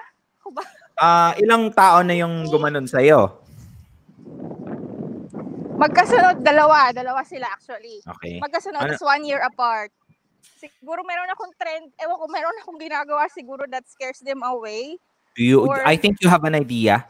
[0.94, 3.40] Ah, ilang tao na yung gumanon sa iyo?
[5.80, 6.92] Magkasunod, dalawa.
[6.92, 8.04] Dalawa sila actually.
[8.04, 8.36] Okay.
[8.38, 9.88] Magkasunod, Ano- one year apart.
[10.60, 15.00] Siguro meron akong trend, ewan ko, meron akong ginagawa siguro that scares them away.
[15.32, 17.08] Do you or- I think you have an idea.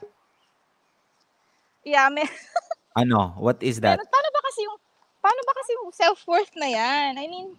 [1.82, 2.30] Yeah, may,
[3.00, 3.34] Ano?
[3.42, 3.98] What is that?
[3.98, 4.76] meron, paano ba kasi yung,
[5.20, 7.20] paano ba kasi self-worth na yan?
[7.20, 7.52] I mean,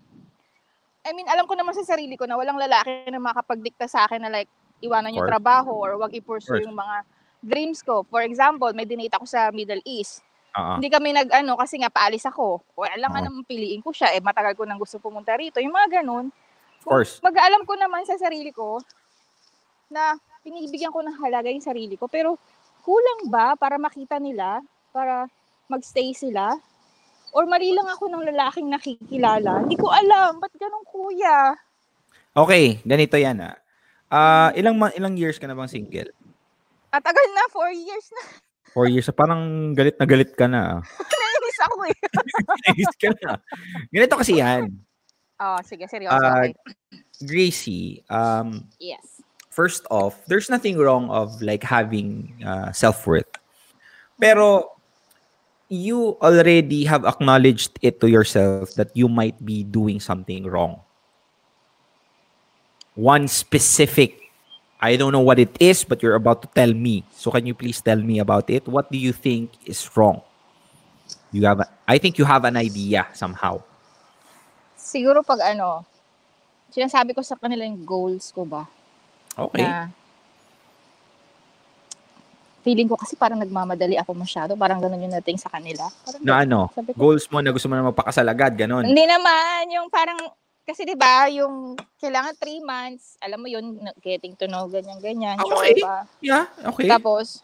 [1.01, 4.21] I mean, alam ko naman sa sarili ko na walang lalaki na makapagdikta sa akin
[4.21, 4.49] na like,
[4.81, 7.05] iwanan yung trabaho or wag i-pursue yung mga
[7.41, 8.05] dreams ko.
[8.09, 10.25] For example, may dinate ako sa Middle East.
[10.57, 10.77] Oo.
[10.77, 12.61] Hindi kami nag-ano kasi nga paalis ako.
[12.77, 13.25] Wala nga Oo.
[13.29, 14.13] namang piliin ko siya.
[14.13, 15.61] Eh, matagal ko nang gusto pumunta rito.
[15.61, 16.33] Yung mga ganun.
[16.81, 17.21] Of course.
[17.21, 18.81] Mag-aalam ko naman sa sarili ko
[19.89, 22.09] na pinibigyan ko ng halaga yung sarili ko.
[22.09, 22.41] Pero
[22.81, 24.65] kulang ba para makita nila?
[24.89, 25.29] Para
[25.69, 26.57] magstay sila?
[27.31, 29.63] Or mali lang ako ng lalaking nakikilala?
[29.63, 30.39] Hindi ko alam.
[30.39, 31.55] Ba't ganun kuya?
[32.31, 33.55] Okay, ganito yan ah.
[34.11, 36.11] Ah, ilang ilang years ka na bang single?
[36.91, 38.23] At tagal na, four years na.
[38.75, 39.07] Four years.
[39.07, 40.79] So parang galit na galit ka na.
[40.79, 40.79] ah.
[41.19, 41.95] Nainis ako eh.
[42.67, 43.31] Nainis ka na.
[43.87, 44.67] Ganito kasi yan.
[45.39, 46.19] Oh, sige, seryoso.
[46.19, 46.53] Ah, okay.
[47.23, 49.21] Gracie, um, Yes.
[49.49, 53.29] first off, there's nothing wrong of like having uh, self-worth.
[54.17, 54.73] Pero
[55.71, 60.83] you already have acknowledged it to yourself that you might be doing something wrong.
[62.93, 64.19] One specific,
[64.83, 67.07] I don't know what it is, but you're about to tell me.
[67.15, 68.67] So can you please tell me about it?
[68.67, 70.19] What do you think is wrong?
[71.31, 73.63] You have, a, I think you have an idea somehow.
[74.75, 75.87] Siguro pag ano,
[76.67, 78.67] sinasabi ko sa kanila yung goals ko ba?
[79.39, 79.63] Okay.
[79.63, 79.87] Na,
[82.61, 84.53] feeling ko kasi parang nagmamadali ako masyado.
[84.53, 85.89] Parang ganun yung nating sa kanila.
[86.05, 88.85] Parang Na ano, ko, goals mo na gusto mo na magpakasal agad, ganon.
[88.85, 90.17] Hindi naman, yung parang,
[90.61, 95.41] kasi di ba yung kailangan three months, alam mo yun, getting to know, ganyan-ganyan.
[95.41, 95.81] Okay.
[95.81, 96.05] Diba?
[96.21, 96.87] Yeah, okay.
[96.87, 97.41] Tapos,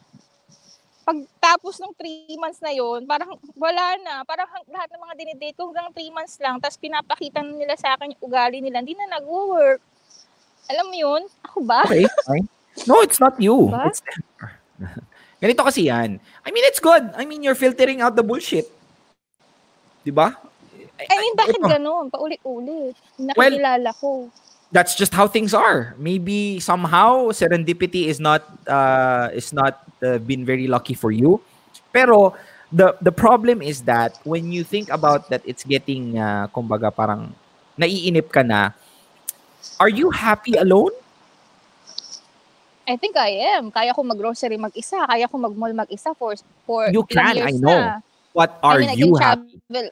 [1.08, 4.28] pag tapos ng three months na yun, parang wala na.
[4.28, 6.60] Parang lahat ng mga dinidate ko hanggang three months lang.
[6.60, 8.84] Tapos pinapakita na nila sa akin yung ugali nila.
[8.84, 9.80] Hindi na nag-work.
[10.68, 11.22] Alam mo yun?
[11.48, 11.88] Ako ba?
[11.88, 12.48] Okay, fine.
[12.84, 13.72] No, it's not you.
[13.72, 13.88] Diba?
[13.88, 14.20] It's them.
[15.38, 16.18] Ganito kasi yan.
[16.46, 17.14] I mean, it's good.
[17.14, 18.66] I mean, you're filtering out the bullshit.
[20.02, 20.34] Diba?
[20.98, 22.10] I mean, bakit Ito, ganun?
[22.10, 22.98] Paulit-ulit.
[23.22, 24.34] Nakikilala ko.
[24.74, 25.96] That's just how things are.
[25.96, 31.40] Maybe somehow serendipity is not uh, is not uh, been very lucky for you.
[31.96, 32.36] Pero
[32.68, 37.32] the the problem is that when you think about that it's getting uh, kumbaga parang
[37.80, 38.76] naiinip ka na,
[39.80, 40.92] are you happy alone?
[42.88, 43.70] I think I am.
[43.70, 45.04] Kaya ko mag-grocery mag-isa.
[45.06, 46.34] Kaya ko mag-mall mag-isa for,
[46.66, 47.76] for You can, I years know.
[47.76, 48.00] na.
[48.32, 49.60] What I are mean, I you can happy?
[49.68, 49.88] travel.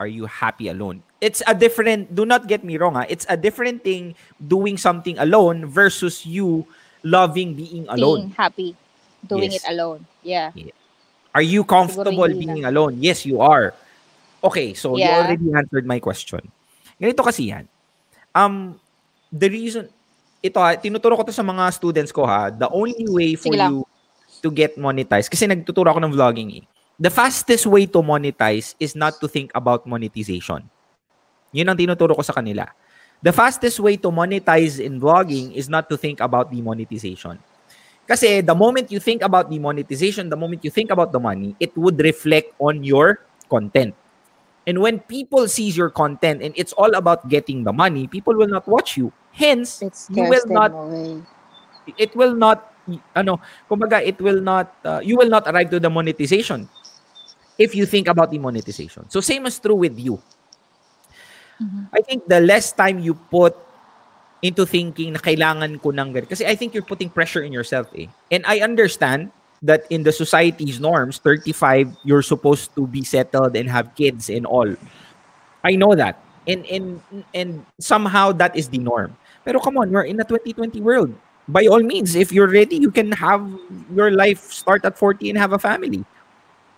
[0.00, 1.02] are you happy alone?
[1.20, 3.04] It's a different, do not get me wrong, ha?
[3.04, 4.14] it's a different thing
[4.48, 6.64] doing something alone versus you
[7.04, 8.32] loving being alone.
[8.32, 8.70] Being happy.
[9.28, 9.60] Doing Yes.
[9.60, 10.06] it alone.
[10.24, 10.56] Yeah.
[11.36, 12.96] Are you comfortable being alone?
[13.04, 13.74] Yes, you are.
[14.40, 15.28] Okay, so you Yeah.
[15.28, 16.40] already answered my question.
[16.96, 17.68] Ganito kasi yan.
[18.32, 18.80] Um,
[19.28, 19.92] the reason,
[20.40, 23.84] ito ha, tinuturo ko to sa mga students ko ha, the only way for you
[24.40, 26.64] to get monetized, kasi nagtuturo ako ng vlogging eh,
[26.96, 30.64] the fastest way to monetize is not to think about monetization.
[31.52, 32.68] Yun ang tinuturo ko sa kanila.
[33.20, 37.36] The fastest way to monetize in vlogging is not to think about the monetization.
[38.08, 41.54] Kasi the moment you think about the monetization, the moment you think about the money,
[41.60, 43.22] it would reflect on your
[43.52, 43.92] content.
[44.66, 48.48] And when people sees your content and it's all about getting the money, people will
[48.48, 49.12] not watch you.
[49.32, 51.22] Hence, It you will not away.
[51.96, 52.66] it will not
[53.14, 53.38] ano
[53.70, 56.66] kumbaga it will not uh, you will not arrive to the monetization
[57.58, 59.06] if you think about the monetization.
[59.08, 60.18] So same is true with you.
[61.60, 61.92] Mhm.
[61.92, 63.52] i think the less time you put
[64.40, 67.84] into thinking na kailangan ko ng ganito kasi i think you're putting pressure in yourself
[67.92, 68.08] eh.
[68.32, 69.28] And i understand
[69.60, 74.48] that in the society's norms 35 you're supposed to be settled and have kids and
[74.48, 74.72] all.
[75.60, 76.16] I know that.
[76.48, 76.86] And and
[77.36, 79.12] and somehow that is the norm
[79.44, 81.12] pero come on we're in a 2020 world
[81.50, 83.42] by all means, if you're ready, you can have
[83.92, 86.04] your life start at 40 and have a family.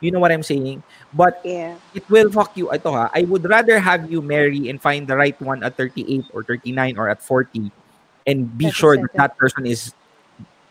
[0.01, 0.83] You know what I'm saying?
[1.13, 1.77] But Yeah.
[1.95, 2.73] it will fuck you.
[2.73, 6.25] Ito ha, I would rather have you marry and find the right one at 38
[6.33, 7.71] or 39 or at 40
[8.27, 9.93] and be sure that that person is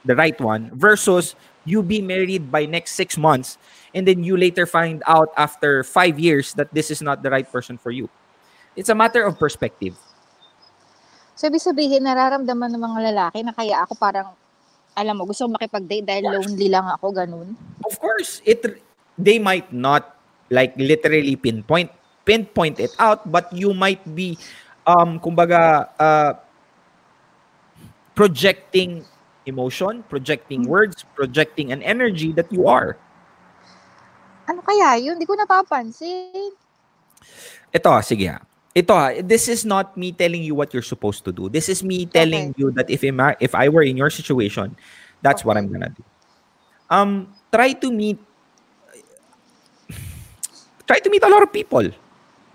[0.04, 3.62] the right one versus you be married by next six months
[3.94, 7.46] and then you later find out after five years that this is not the right
[7.46, 8.10] person for you.
[8.76, 9.96] It's a matter of perspective.
[11.42, 14.30] So, ibig sabihin, nararamdaman ng mga lalaki na kaya ako parang,
[14.94, 17.58] alam mo, gusto ko makipag-date dahil lonely lang ako, ganun.
[17.92, 18.64] of course it
[19.20, 20.16] they might not
[20.48, 21.92] like literally pinpoint
[22.24, 24.38] pinpoint it out but you might be
[24.88, 26.32] um kumbaga uh,
[28.16, 29.04] projecting
[29.44, 32.96] emotion projecting words projecting an energy that you are
[34.50, 35.16] Ano kaya yun?
[35.16, 36.52] Hindi ko napapansin.
[37.72, 38.42] ito sige ah.
[38.72, 41.52] Ito ah, this is not me telling you what you're supposed to do.
[41.52, 44.76] This is me telling you that if ima- if I were in your situation
[45.20, 46.04] that's what I'm gonna do.
[46.88, 48.20] Um try to meet
[50.88, 51.84] try to meet a lot of people.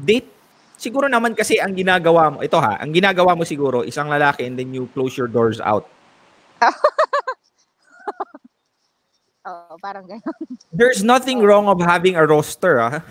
[0.00, 0.32] Date
[0.80, 4.56] siguro naman kasi ang ginagawa mo ito ha ang ginagawa mo siguro isang lalaki and
[4.56, 5.84] then you close your doors out.
[9.46, 10.24] Oo, parang ganun.
[10.72, 13.04] there's nothing wrong of having a roster ah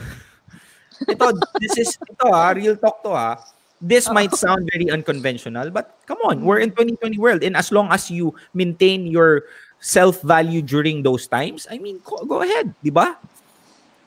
[1.03, 1.25] ito
[1.59, 3.35] this is ito ha real talk to ha
[3.83, 7.91] this might sound very unconventional but come on we're in 2020 world and as long
[7.91, 9.43] as you maintain your
[9.83, 13.19] self value during those times i mean go, go ahead di ba?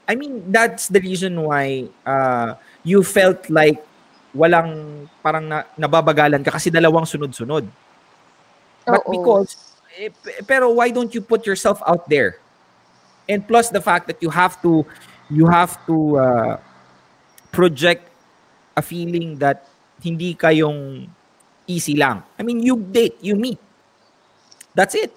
[0.09, 3.84] I mean that's the reason why uh, you felt like
[4.32, 7.68] walang parang na, nababagalan ka kasi dalawang sunod-sunod.
[8.89, 9.12] But Oo.
[9.12, 10.09] because eh,
[10.49, 12.41] pero why don't you put yourself out there?
[13.28, 14.89] And plus the fact that you have to
[15.28, 16.57] you have to uh,
[17.59, 18.07] project
[18.79, 19.67] a feeling that
[19.99, 21.11] hindi kayong
[21.67, 22.23] easy lang.
[22.39, 23.59] I mean, you date, you meet.
[24.79, 25.11] That's it.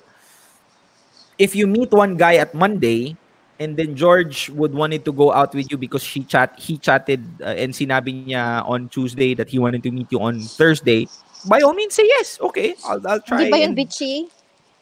[1.38, 3.14] If you meet one guy at Monday
[3.62, 7.22] and then George would wanted to go out with you because she chat he chatted
[7.46, 11.06] uh, and sinabi niya on Tuesday that he wanted to meet you on Thursday,
[11.46, 12.42] by all means say yes.
[12.42, 13.46] Okay, I'll I'll try.
[13.46, 14.14] Hindi ba yun and- bitchy?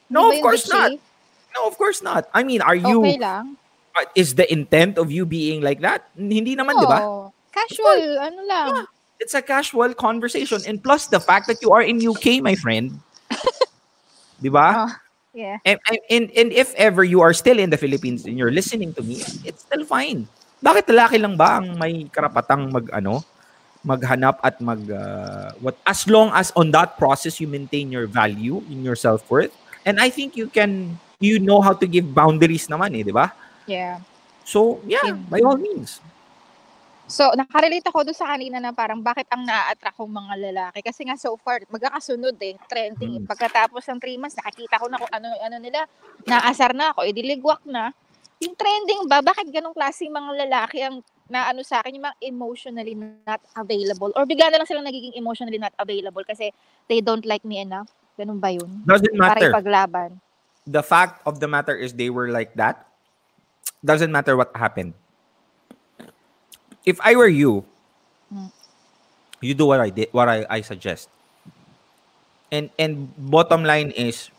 [0.08, 0.92] No, of Hindi ba yun course not.
[1.52, 2.32] No, of course not.
[2.32, 3.60] I mean, are you Okay lang.
[4.16, 6.08] is the intent of you being like that?
[6.16, 7.00] Hindi naman, di ba?
[7.52, 8.70] Casual, ano lang.
[9.20, 10.64] It's a casual conversation.
[10.68, 12.96] And plus the fact that you are in UK, my friend,
[14.40, 14.88] 'Di ba?
[14.88, 14.92] Oh,
[15.36, 15.60] yeah.
[15.68, 15.78] And,
[16.10, 19.20] and, and if ever you are still in the Philippines and you're listening to me,
[19.44, 20.28] it's still fine.
[20.64, 23.24] Bakit lalaki lang ba ang may karapatang mag ano,
[23.84, 28.60] maghanap at mag uh, what as long as on that process you maintain your value
[28.68, 29.56] in your self-worth
[29.88, 33.32] and I think you can you know how to give boundaries naman eh, 'di ba?
[33.68, 34.04] Yeah.
[34.44, 35.20] So, yeah, Yeah.
[35.30, 36.02] by all means.
[37.10, 40.86] So, nakarelate ako doon sa kanina na parang bakit ang na-attract kong mga lalaki.
[40.86, 43.26] Kasi nga so far, magkakasunod eh, trending.
[43.26, 43.26] Mm.
[43.26, 45.90] Pagkatapos ng 3 months, nakakita ko na kung ano, ano nila,
[46.30, 47.90] naasar na ako, idiligwak na.
[48.38, 51.02] Yung trending ba, bakit ganong klaseng mga lalaki ang
[51.34, 54.14] naano sa akin, yung mga emotionally not available?
[54.14, 56.54] Or bigla na lang silang nagiging emotionally not available kasi
[56.86, 57.90] they don't like me enough?
[58.22, 58.86] Ganun ba yun?
[58.86, 59.50] Doesn't Para matter.
[59.50, 60.10] ipaglaban.
[60.70, 62.86] The fact of the matter is they were like that.
[63.82, 64.94] Doesn't matter what happened.
[66.86, 67.66] If I were you,
[68.30, 68.54] Mm.
[69.42, 71.10] you do what I did, what I, I suggest.
[72.54, 74.30] And and bottom line is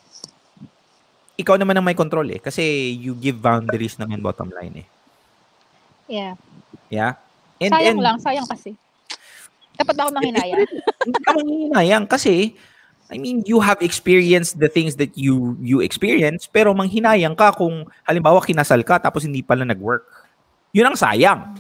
[1.35, 4.87] ikaw naman ang may control eh kasi you give boundaries naman bottom line eh.
[6.11, 6.35] Yeah.
[6.91, 7.19] Yeah?
[7.59, 8.75] And sayang and lang, sayang kasi.
[9.75, 10.55] Dapat ba ako manghinaya?
[11.07, 12.55] hindi ka manghihinayang kasi
[13.11, 17.91] I mean, you have experienced the things that you you experience, pero manghinayang ka kung
[18.07, 20.07] halimbawa kinasal ka tapos hindi pala nag-work.
[20.71, 21.59] Yun ang sayang.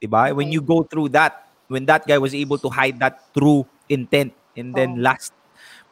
[0.00, 0.32] 'Di ba?
[0.32, 0.56] When Okay.
[0.56, 4.72] you go through that, when that guy was able to hide that true intent and
[4.72, 5.04] then Oo.
[5.04, 5.36] last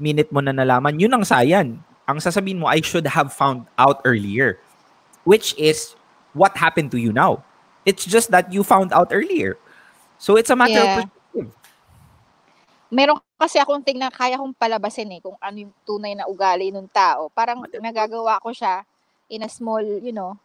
[0.00, 1.76] minute mo na nalaman, yun ang sayang.
[2.08, 4.56] Ang sasabihin mo, I should have found out earlier.
[5.28, 5.92] Which is
[6.32, 7.44] what happened to you now.
[7.84, 9.60] It's just that you found out earlier.
[10.16, 11.04] So it's a matter of Yeah.
[11.04, 11.52] perspective.
[12.88, 16.72] meron kasi akong thing na kaya kong palabasin eh, kung ano yung tunay na ugali
[16.72, 17.28] ng tao.
[17.36, 18.82] Parang nagagawa ko siya
[19.28, 20.40] in a small, you know,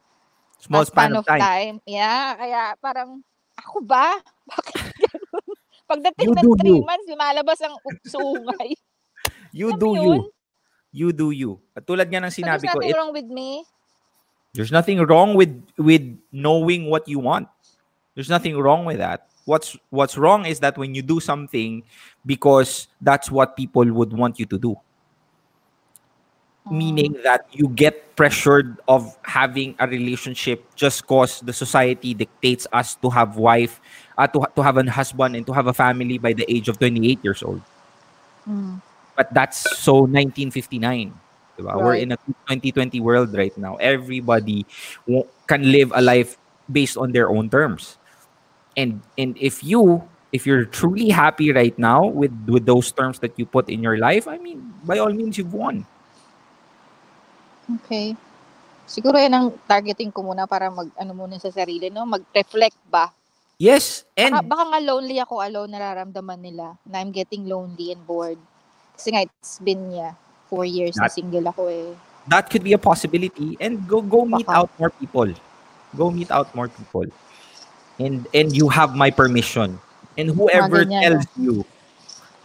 [0.59, 1.79] Small a span of time.
[1.87, 3.23] Yeah, kaya parang,
[3.57, 4.17] ako ba?
[4.49, 5.47] Bakit ganun?
[5.85, 6.77] Pagdating You ng do 3 you.
[6.85, 7.75] months, lumalabas ang
[8.05, 8.73] sungay.
[9.53, 10.13] You Alam do mo you.
[10.17, 10.21] yun?
[10.91, 11.61] You do you.
[11.77, 13.49] At tulad nga ng So, sinabi there's ko, nothing it, wrong with me.
[14.53, 16.01] there's nothing wrong with with
[16.33, 17.49] knowing what you want.
[18.13, 19.29] There's nothing wrong with that.
[19.45, 21.83] What's what's wrong is that when you do something
[22.25, 24.73] because that's what people would want you to do.
[26.69, 32.95] Meaning that you get pressured of having a relationship just cause the society dictates us
[32.95, 33.81] to have wife,
[34.17, 36.79] uh, to, to have a husband and to have a family by the age of
[36.79, 37.61] 28 years old.
[38.47, 38.81] Mm.
[39.15, 41.13] But that's so 1959.
[41.57, 41.77] Diba?
[41.77, 42.17] We're in a
[42.49, 43.75] 2020 world right now.
[43.75, 44.65] Everybody
[45.05, 46.37] wa- can live a life
[46.71, 47.97] based on their own terms.
[48.75, 50.01] And and if you
[50.33, 53.97] if you're truly happy right now with with those terms that you put in your
[53.97, 55.85] life, I mean, by all means you've won.
[57.67, 58.15] Okay.
[58.83, 62.03] Siguro yan ang targeting ko muna para mag, ano muna sa sarili, no?
[62.03, 63.09] Mag-reflect ba?
[63.61, 68.03] Yes, and Baka, baka nga lonely ako alone, nararamdaman nila na I'm getting lonely and
[68.03, 68.41] bored.
[68.99, 70.17] Kasi nga, it's been, yeah,
[70.51, 71.93] four years na That- single ako eh.
[72.27, 74.63] that could be a possibility and go go meet Baka.
[74.63, 75.27] out more people
[75.99, 77.03] go meet out more people
[77.99, 79.75] and and you have my permission
[80.15, 81.67] and whoever ganyan, tells you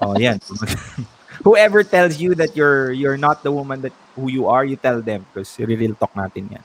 [0.02, 0.42] oh yan
[1.44, 5.00] whoever tells you that you're you're not the woman that who you are you tell
[5.02, 6.64] them because real talk natin yan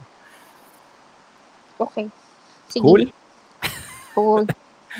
[1.83, 2.07] Okay.
[2.69, 2.81] Sige.
[2.81, 3.03] cool
[4.13, 4.45] Cool.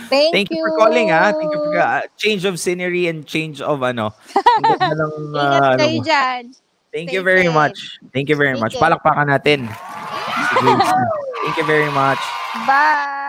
[0.10, 3.62] Thank, thank you for calling ah thank you for uh, change of scenery and change
[3.62, 4.10] of ano
[4.58, 6.44] ng, uh, Ingat kayo dyan.
[6.90, 7.58] Thank Stay you very safe.
[7.58, 7.78] much.
[8.14, 8.74] Thank you very Thank much.
[8.74, 8.82] you.
[8.82, 9.70] Palakpakan natin.
[11.46, 12.22] Thank you very much.
[12.70, 13.23] Bye!